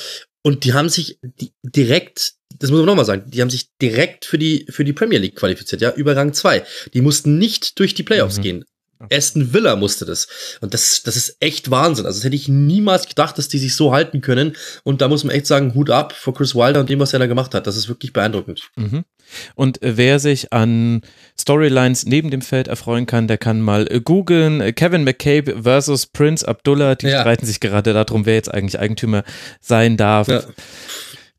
[0.44, 1.20] Und die haben sich
[1.62, 5.20] direkt, das muss man nochmal sagen, die haben sich direkt für die, für die Premier
[5.20, 6.64] League qualifiziert, ja, über Rang 2.
[6.96, 8.42] Die mussten nicht durch die Playoffs mhm.
[8.42, 8.66] gehen.
[9.12, 10.28] Aston Villa musste das.
[10.62, 12.06] Und das, das ist echt Wahnsinn.
[12.06, 14.56] Also das hätte ich niemals gedacht, dass die sich so halten können.
[14.84, 17.20] Und da muss man echt sagen, Hut ab vor Chris Wilder und dem, was er
[17.20, 17.68] da gemacht hat.
[17.68, 18.70] Das ist wirklich beeindruckend.
[18.76, 19.04] Mhm.
[19.56, 21.02] Und äh, wer sich an
[21.40, 24.76] Storylines neben dem Feld erfreuen kann, der kann mal äh, googeln.
[24.76, 26.96] Kevin McCabe versus Prince Abdullah.
[26.96, 27.22] Die ja.
[27.22, 29.24] streiten sich gerade darum, wer jetzt eigentlich Eigentümer
[29.60, 30.28] sein darf.
[30.28, 30.44] Ja.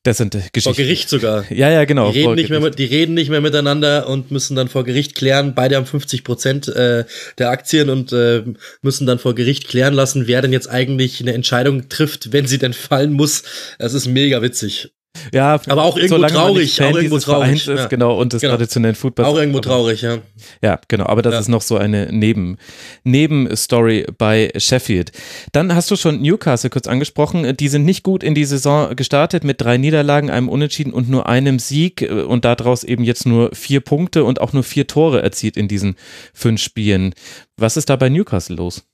[0.05, 0.62] Das sind Geschichten.
[0.62, 1.44] Vor Gericht sogar.
[1.53, 2.11] Ja, ja, genau.
[2.11, 5.14] Die reden, nicht mehr, mit, die reden nicht mehr miteinander und müssen dann vor Gericht
[5.14, 5.55] klären.
[5.55, 7.05] Beide haben 50 Prozent äh,
[7.38, 8.42] der Aktien und äh,
[8.82, 12.59] müssen dann vor Gericht klären lassen, wer denn jetzt eigentlich eine Entscheidung trifft, wenn sie
[12.59, 13.44] denn fallen muss.
[13.78, 14.90] Das ist mega witzig.
[15.32, 17.68] Ja, aber auch irgendwo traurig, auch irgendwo traurig.
[17.68, 17.86] Ist, ja.
[17.86, 18.54] Genau, und des genau.
[18.54, 19.28] traditionellen Footballs.
[19.28, 20.18] Auch irgendwo traurig, ja.
[20.62, 21.40] Ja, genau, aber das ja.
[21.40, 22.56] ist noch so eine Neben,
[23.04, 25.12] Nebenstory bei Sheffield.
[25.52, 27.56] Dann hast du schon Newcastle kurz angesprochen.
[27.56, 31.28] Die sind nicht gut in die Saison gestartet mit drei Niederlagen, einem Unentschieden und nur
[31.28, 35.56] einem Sieg und daraus eben jetzt nur vier Punkte und auch nur vier Tore erzielt
[35.56, 35.96] in diesen
[36.32, 37.14] fünf Spielen.
[37.56, 38.84] Was ist da bei Newcastle los?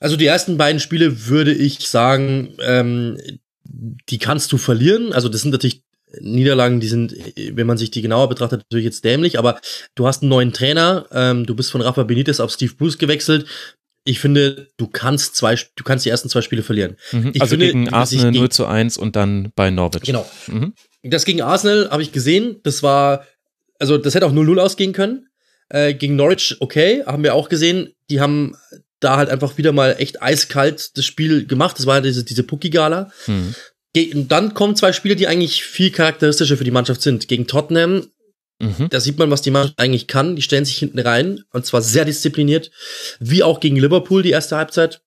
[0.00, 3.18] Also die ersten beiden Spiele würde ich sagen, ähm,
[4.08, 5.12] die kannst du verlieren.
[5.12, 5.82] Also das sind natürlich
[6.20, 9.60] Niederlagen, die sind, wenn man sich die genauer betrachtet, natürlich jetzt dämlich, aber
[9.94, 13.46] du hast einen neuen Trainer, ähm, du bist von Rafa Benitez auf Steve Bruce gewechselt.
[14.04, 16.96] Ich finde, du kannst zwei, du kannst die ersten zwei Spiele verlieren.
[17.10, 20.02] Mhm, also finde, gegen Arsenal 0 zu 1 und dann bei Norwich.
[20.02, 20.24] Genau.
[20.46, 20.74] Mhm.
[21.02, 22.60] Das gegen Arsenal habe ich gesehen.
[22.62, 23.26] Das war,
[23.80, 25.26] also das hätte auch 0-0 ausgehen können.
[25.68, 27.90] Äh, gegen Norwich, okay, haben wir auch gesehen.
[28.08, 28.54] Die haben
[29.00, 31.78] da halt einfach wieder mal echt eiskalt das Spiel gemacht.
[31.78, 33.10] Das war ja diese, diese Pucki-Gala.
[33.26, 33.54] Mhm.
[34.14, 37.28] Und dann kommen zwei Spiele, die eigentlich viel charakteristischer für die Mannschaft sind.
[37.28, 38.08] Gegen Tottenham,
[38.58, 38.88] mhm.
[38.90, 40.36] da sieht man, was die Mannschaft eigentlich kann.
[40.36, 42.70] Die stellen sich hinten rein und zwar sehr diszipliniert,
[43.20, 45.00] wie auch gegen Liverpool die erste Halbzeit.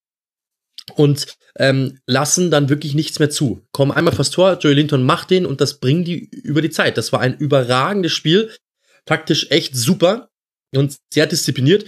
[0.96, 3.62] Und ähm, lassen dann wirklich nichts mehr zu.
[3.72, 6.98] Kommen einmal fast Tor, Joey Linton macht den und das bringen die über die Zeit.
[6.98, 8.52] Das war ein überragendes Spiel.
[9.06, 10.30] Taktisch echt super
[10.74, 11.86] und sehr diszipliniert.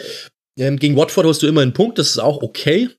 [0.58, 2.90] Ähm, gegen Watford hast du immer einen Punkt, das ist auch okay.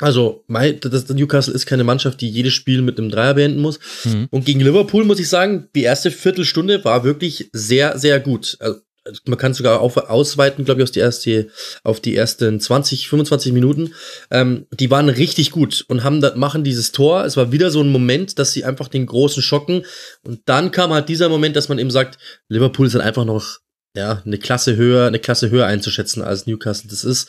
[0.00, 3.78] Also, mein, das, Newcastle ist keine Mannschaft, die jedes Spiel mit einem Dreier beenden muss.
[4.04, 4.26] Mhm.
[4.30, 8.56] Und gegen Liverpool muss ich sagen, die erste Viertelstunde war wirklich sehr, sehr gut.
[8.58, 8.80] Also,
[9.26, 11.48] man kann sogar auf, ausweiten, glaube ich, aus die erste,
[11.82, 13.94] auf die ersten 20, 25 Minuten.
[14.30, 17.24] Ähm, die waren richtig gut und haben da, machen dieses Tor.
[17.24, 19.84] Es war wieder so ein Moment, dass sie einfach den großen schocken.
[20.24, 22.18] Und dann kam halt dieser Moment, dass man eben sagt,
[22.48, 23.58] Liverpool ist halt einfach noch
[23.96, 27.28] ja, eine Klasse höher, eine Klasse höher einzuschätzen als Newcastle das ist.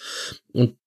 [0.52, 0.78] Und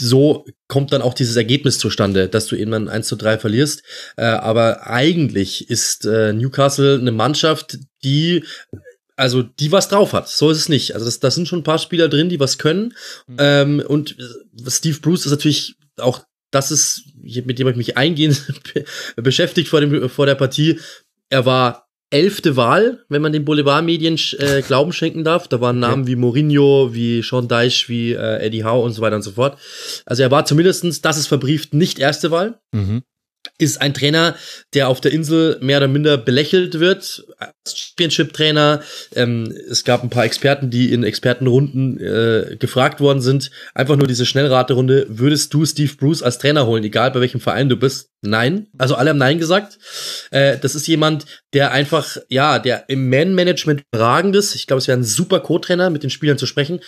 [0.00, 3.82] so kommt dann auch dieses Ergebnis zustande, dass du eben 1 zu 3 verlierst.
[4.16, 8.44] Äh, aber eigentlich ist äh, Newcastle eine Mannschaft, die
[9.16, 10.28] also die was drauf hat.
[10.28, 10.94] So ist es nicht.
[10.94, 12.94] Also das, das sind schon ein paar Spieler drin, die was können.
[13.26, 13.36] Mhm.
[13.38, 14.16] Ähm, und
[14.66, 18.42] Steve Bruce ist natürlich auch, das ist, mit dem ich mich eingehend
[19.16, 20.80] beschäftigt vor, dem, vor der Partie.
[21.28, 25.48] Er war elfte Wahl, wenn man den Boulevardmedien äh, Glauben schenken darf.
[25.48, 29.16] Da waren Namen wie Mourinho, wie Sean Deich, wie äh, Eddie Howe und so weiter
[29.16, 29.58] und so fort.
[30.06, 32.60] Also er war zumindestens, das ist verbrieft, nicht erste Wahl.
[32.72, 33.02] Mhm
[33.58, 34.34] ist ein Trainer,
[34.74, 37.24] der auf der Insel mehr oder minder belächelt wird.
[37.66, 38.82] Championship-Trainer.
[39.14, 43.50] Ähm, es gab ein paar Experten, die in Expertenrunden äh, gefragt worden sind.
[43.74, 45.06] Einfach nur diese Schnellraterunde.
[45.08, 48.10] Würdest du Steve Bruce als Trainer holen, egal bei welchem Verein du bist?
[48.22, 48.68] Nein.
[48.78, 49.78] Also alle haben Nein gesagt.
[50.30, 54.54] Äh, das ist jemand, der einfach, ja, der im Man-Management überragend ist.
[54.54, 56.80] Ich glaube, es wäre ein super Co-Trainer, mit den Spielern zu sprechen.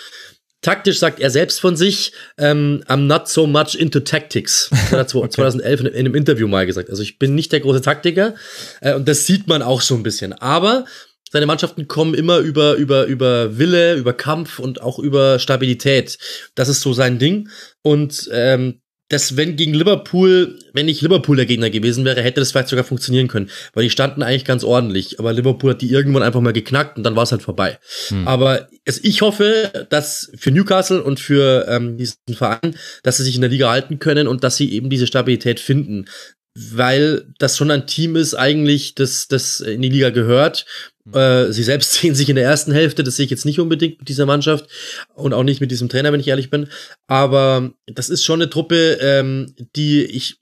[0.65, 4.71] Taktisch sagt er selbst von sich, ähm, I'm not so much into tactics.
[4.71, 6.89] Das hat er 2011 in, einem Interview mal gesagt.
[6.89, 8.35] Also ich bin nicht der große Taktiker
[8.81, 10.33] äh, und das sieht man auch so ein bisschen.
[10.33, 10.87] Aber
[11.31, 16.17] seine Mannschaften kommen immer über, über, über Wille, über Kampf und auch über Stabilität.
[16.55, 17.51] Das ist so sein Ding.
[17.83, 22.53] Und ähm, dass wenn gegen Liverpool, wenn nicht Liverpool der Gegner gewesen wäre, hätte das
[22.53, 26.23] vielleicht sogar funktionieren können, weil die standen eigentlich ganz ordentlich, aber Liverpool hat die irgendwann
[26.23, 27.79] einfach mal geknackt und dann war es halt vorbei.
[28.09, 28.27] Hm.
[28.27, 33.35] Aber es, ich hoffe, dass für Newcastle und für ähm, diesen Verein, dass sie sich
[33.35, 36.07] in der Liga halten können und dass sie eben diese Stabilität finden
[36.55, 40.67] weil das schon ein Team ist eigentlich, das, das in die Liga gehört.
[41.05, 41.15] Mhm.
[41.15, 43.99] Äh, sie selbst sehen sich in der ersten Hälfte, das sehe ich jetzt nicht unbedingt
[43.99, 44.67] mit dieser Mannschaft
[45.15, 46.69] und auch nicht mit diesem Trainer, wenn ich ehrlich bin.
[47.07, 50.39] Aber das ist schon eine Truppe, ähm, die ich,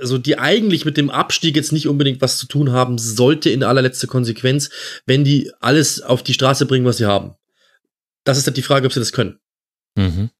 [0.00, 3.62] also die eigentlich mit dem Abstieg jetzt nicht unbedingt was zu tun haben sollte in
[3.62, 4.70] allerletzter Konsequenz,
[5.06, 7.34] wenn die alles auf die Straße bringen, was sie haben.
[8.24, 9.38] Das ist halt die Frage, ob sie das können.
[9.96, 10.30] Mhm.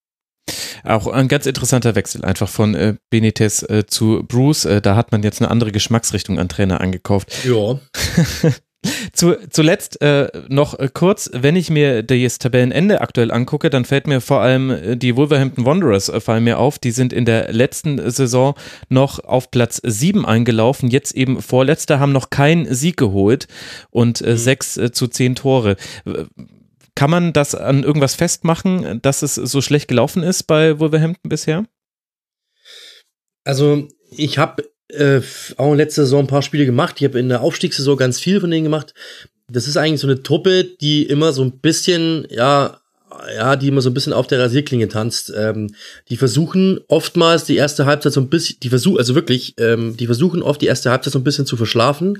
[0.85, 4.65] Auch ein ganz interessanter Wechsel einfach von äh, Benitez äh, zu Bruce.
[4.67, 7.45] Äh, da hat man jetzt eine andere Geschmacksrichtung an Trainer angekauft.
[7.45, 7.81] Ja.
[9.13, 14.07] Zu, zuletzt äh, noch äh, kurz, wenn ich mir das Tabellenende aktuell angucke, dann fällt
[14.07, 16.79] mir vor allem äh, die Wolverhampton Wanderers fallen mir auf.
[16.79, 18.55] Die sind in der letzten Saison
[18.89, 23.49] noch auf Platz 7 eingelaufen, jetzt eben vorletzter, haben noch keinen Sieg geholt
[23.91, 24.37] und mhm.
[24.37, 25.77] 6 äh, zu 10 Tore.
[26.97, 31.67] Kann man das an irgendwas festmachen, dass es so schlecht gelaufen ist bei Wolverhampton bisher?
[33.45, 35.21] Also, ich habe äh,
[35.59, 36.97] auch letzte Saison ein paar Spiele gemacht.
[36.99, 38.95] Ich habe in der Aufstiegssaison ganz viel von denen gemacht.
[39.49, 42.81] Das ist eigentlich so eine Truppe, die immer so ein bisschen, ja,
[43.35, 45.33] ja, die immer so ein bisschen auf der Rasierklinge tanzt.
[45.37, 45.75] Ähm,
[46.09, 50.07] die versuchen oftmals die erste Halbzeit so ein bisschen, die versuchen, also wirklich, ähm, die
[50.07, 52.19] versuchen oft die erste Halbzeit so ein bisschen zu verschlafen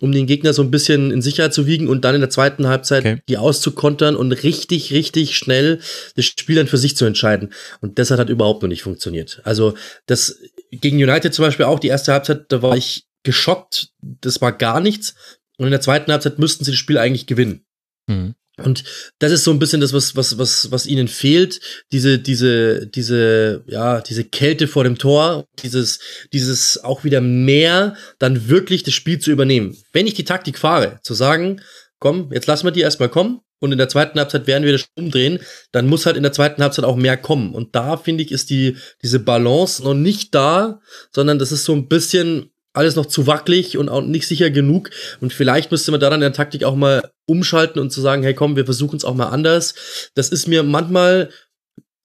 [0.00, 2.66] um den Gegner so ein bisschen in Sicherheit zu wiegen und dann in der zweiten
[2.66, 3.22] Halbzeit okay.
[3.28, 5.80] die auszukontern und richtig, richtig schnell
[6.16, 7.52] das Spiel dann für sich zu entscheiden.
[7.80, 9.40] Und das hat halt überhaupt noch nicht funktioniert.
[9.44, 9.74] Also
[10.06, 10.40] das
[10.70, 14.80] gegen United zum Beispiel auch die erste Halbzeit, da war ich geschockt, das war gar
[14.80, 15.14] nichts.
[15.56, 17.64] Und in der zweiten Halbzeit müssten sie das Spiel eigentlich gewinnen.
[18.08, 18.34] Mhm.
[18.56, 18.84] Und
[19.18, 21.60] das ist so ein bisschen das, was, was, was, was ihnen fehlt.
[21.90, 25.98] Diese, diese, diese, ja, diese Kälte vor dem Tor, dieses,
[26.32, 29.76] dieses auch wieder mehr, dann wirklich das Spiel zu übernehmen.
[29.92, 31.60] Wenn ich die Taktik fahre, zu sagen,
[31.98, 34.86] komm, jetzt lassen wir die erstmal kommen und in der zweiten Halbzeit werden wir das
[34.96, 35.40] umdrehen,
[35.72, 37.54] dann muss halt in der zweiten Halbzeit auch mehr kommen.
[37.54, 40.80] Und da finde ich, ist die, diese Balance noch nicht da,
[41.12, 44.90] sondern das ist so ein bisschen, alles noch zu wackelig und auch nicht sicher genug.
[45.20, 48.22] Und vielleicht müsste man da dann in der Taktik auch mal umschalten und zu sagen,
[48.22, 50.10] hey komm, wir versuchen es auch mal anders.
[50.14, 51.30] Das ist mir manchmal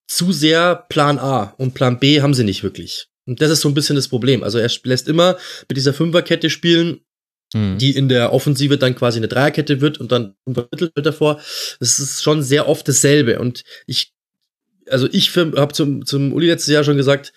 [0.06, 3.08] zu sehr Plan A und Plan B haben sie nicht wirklich.
[3.26, 4.42] Und das ist so ein bisschen das Problem.
[4.42, 5.36] Also er lässt immer
[5.68, 7.00] mit dieser Fünferkette spielen,
[7.54, 7.78] mhm.
[7.78, 11.40] die in der Offensive dann quasi eine Dreierkette wird und dann ein Mittelfeld davor.
[11.78, 13.38] Das ist schon sehr oft dasselbe.
[13.38, 14.12] Und ich,
[14.88, 17.32] also ich habe zum, zum Uli letztes Jahr schon gesagt,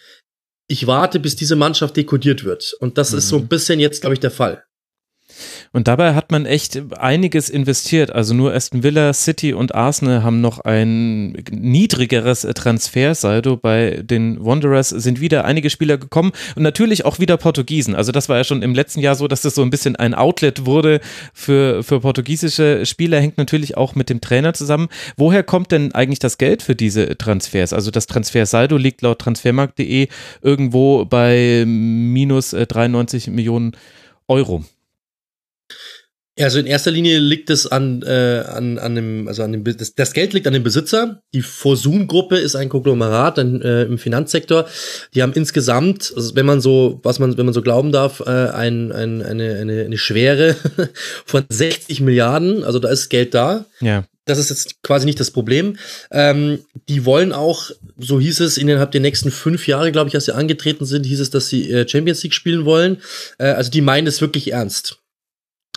[0.73, 2.75] ich warte, bis diese Mannschaft dekodiert wird.
[2.79, 3.17] Und das mhm.
[3.19, 3.47] ist so ein mhm.
[3.47, 4.63] bisschen jetzt, glaube ich, der Fall.
[5.75, 8.11] Und dabei hat man echt einiges investiert.
[8.11, 13.57] Also nur Aston Villa, City und Arsenal haben noch ein niedrigeres Transfersaldo.
[13.57, 17.95] Bei den Wanderers sind wieder einige Spieler gekommen und natürlich auch wieder Portugiesen.
[17.95, 20.13] Also das war ja schon im letzten Jahr so, dass das so ein bisschen ein
[20.13, 21.01] Outlet wurde
[21.33, 23.19] für, für portugiesische Spieler.
[23.19, 24.89] Hängt natürlich auch mit dem Trainer zusammen.
[25.17, 27.73] Woher kommt denn eigentlich das Geld für diese Transfers?
[27.73, 30.07] Also das Transfersaldo liegt laut transfermarkt.de
[30.43, 33.75] irgendwo bei minus 93 Millionen
[34.27, 34.63] Euro.
[36.39, 39.93] Also in erster Linie liegt es an, äh, an, an dem, also an dem, das,
[39.93, 41.21] das Geld liegt an dem Besitzer.
[41.31, 44.65] Die Forsun-Gruppe ist ein Konglomerat ein, äh, im Finanzsektor.
[45.13, 48.29] Die haben insgesamt, also wenn man so, was man, wenn man so glauben darf, äh,
[48.31, 50.55] ein, ein, eine, eine, eine Schwere
[51.25, 52.63] von 60 Milliarden.
[52.63, 53.65] Also da ist Geld da.
[53.79, 54.05] Ja.
[54.25, 55.77] das ist jetzt quasi nicht das Problem.
[56.09, 56.59] Ähm,
[56.89, 57.69] die wollen auch,
[57.99, 61.19] so hieß es, innerhalb der nächsten fünf Jahre, glaube ich, als sie angetreten sind, hieß
[61.19, 62.97] es, dass sie äh, Champions League spielen wollen.
[63.37, 64.97] Äh, also die meinen es wirklich ernst.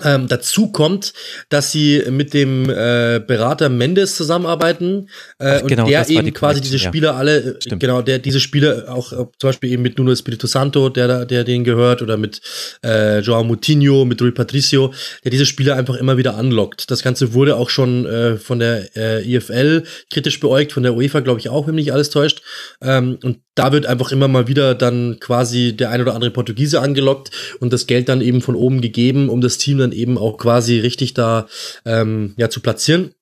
[0.04, 1.14] Ähm, dazu kommt,
[1.48, 6.32] dass sie mit dem äh, Berater Mendes zusammenarbeiten äh, Ach, genau, und der eben die
[6.32, 7.16] quasi diese Spieler ja.
[7.16, 7.80] alle, äh, Stimmt.
[7.80, 11.44] genau, der diese Spieler auch äh, zum Beispiel eben mit Nuno Espirito Santo, der der
[11.44, 12.42] denen gehört, oder mit
[12.84, 14.92] äh, Joao Moutinho, mit Rui Patricio,
[15.24, 16.90] der diese Spieler einfach immer wieder anlockt.
[16.90, 21.20] Das Ganze wurde auch schon äh, von der äh, IFL kritisch beäugt, von der UEFA
[21.20, 22.42] glaube ich auch, wenn mich nicht alles täuscht.
[22.82, 26.80] Ähm, und da wird einfach immer mal wieder dann quasi der ein oder andere Portugiese
[26.80, 30.36] angelockt und das Geld dann eben von oben gegeben, um das Team dann eben auch
[30.36, 31.48] quasi richtig da
[31.84, 33.12] ähm, ja zu platzieren.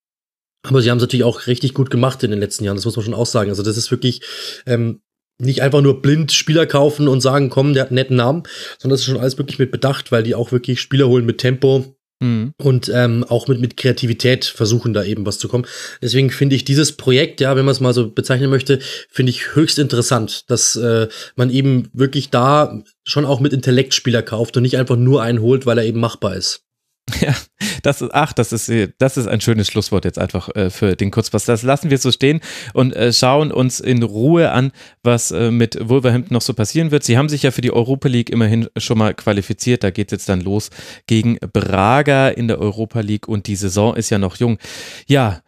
[0.64, 2.96] Aber sie haben es natürlich auch richtig gut gemacht in den letzten Jahren, das muss
[2.96, 3.50] man schon auch sagen.
[3.50, 4.22] Also das ist wirklich
[4.66, 5.00] ähm,
[5.38, 8.42] nicht einfach nur blind Spieler kaufen und sagen, komm, der hat einen netten Namen,
[8.78, 11.38] sondern das ist schon alles wirklich mit Bedacht, weil die auch wirklich Spieler holen mit
[11.38, 12.54] Tempo, Mhm.
[12.56, 15.66] Und ähm, auch mit, mit Kreativität versuchen da eben was zu kommen.
[16.00, 18.78] Deswegen finde ich dieses Projekt, ja, wenn man es mal so bezeichnen möchte,
[19.10, 24.56] finde ich höchst interessant, dass äh, man eben wirklich da schon auch mit Intellektspieler kauft
[24.56, 26.63] und nicht einfach nur einen holt, weil er eben machbar ist.
[27.20, 27.34] Ja,
[27.82, 31.10] das ist, ach, das ist, das ist ein schönes Schlusswort jetzt einfach äh, für den
[31.10, 31.44] Kurzpass.
[31.44, 32.40] Das lassen wir so stehen
[32.72, 37.04] und äh, schauen uns in Ruhe an, was äh, mit Wolverhampton noch so passieren wird.
[37.04, 39.84] Sie haben sich ja für die Europa League immerhin schon mal qualifiziert.
[39.84, 40.70] Da geht es jetzt dann los
[41.06, 44.58] gegen Braga in der Europa League und die Saison ist ja noch jung.
[45.06, 45.42] Ja,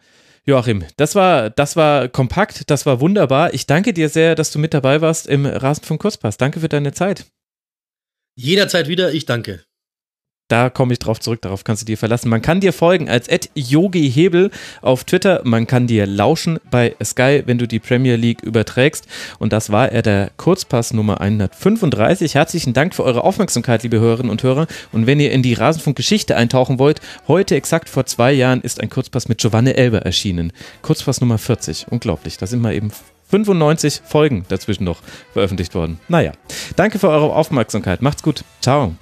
[0.45, 3.53] Joachim, das war, das war kompakt, das war wunderbar.
[3.53, 6.37] Ich danke dir sehr, dass du mit dabei warst im Rasenfunk Kurzpass.
[6.37, 7.25] Danke für deine Zeit.
[8.35, 9.63] Jederzeit wieder, ich danke.
[10.47, 12.29] Da komme ich drauf zurück, darauf kannst du dir verlassen.
[12.29, 14.49] Man kann dir folgen als Yogi Hebel
[14.81, 15.41] auf Twitter.
[15.43, 19.07] Man kann dir lauschen bei Sky, wenn du die Premier League überträgst.
[19.39, 22.35] Und das war er, der Kurzpass Nummer 135.
[22.35, 24.67] Herzlichen Dank für eure Aufmerksamkeit, liebe Hörerinnen und Hörer.
[24.93, 28.89] Und wenn ihr in die Rasenfunk-Geschichte eintauchen wollt, heute exakt vor zwei Jahren ist ein
[28.89, 30.53] Kurzpass mit Giovanni Elber erschienen.
[30.81, 31.87] Kurzpass Nummer 40.
[31.89, 32.37] Unglaublich.
[32.37, 32.91] Da sind wir eben
[33.29, 35.01] 95 Folgen dazwischen noch
[35.33, 35.99] veröffentlicht worden.
[36.07, 36.31] Naja,
[36.77, 38.01] danke für eure Aufmerksamkeit.
[38.01, 38.45] Macht's gut.
[38.61, 38.95] Ciao.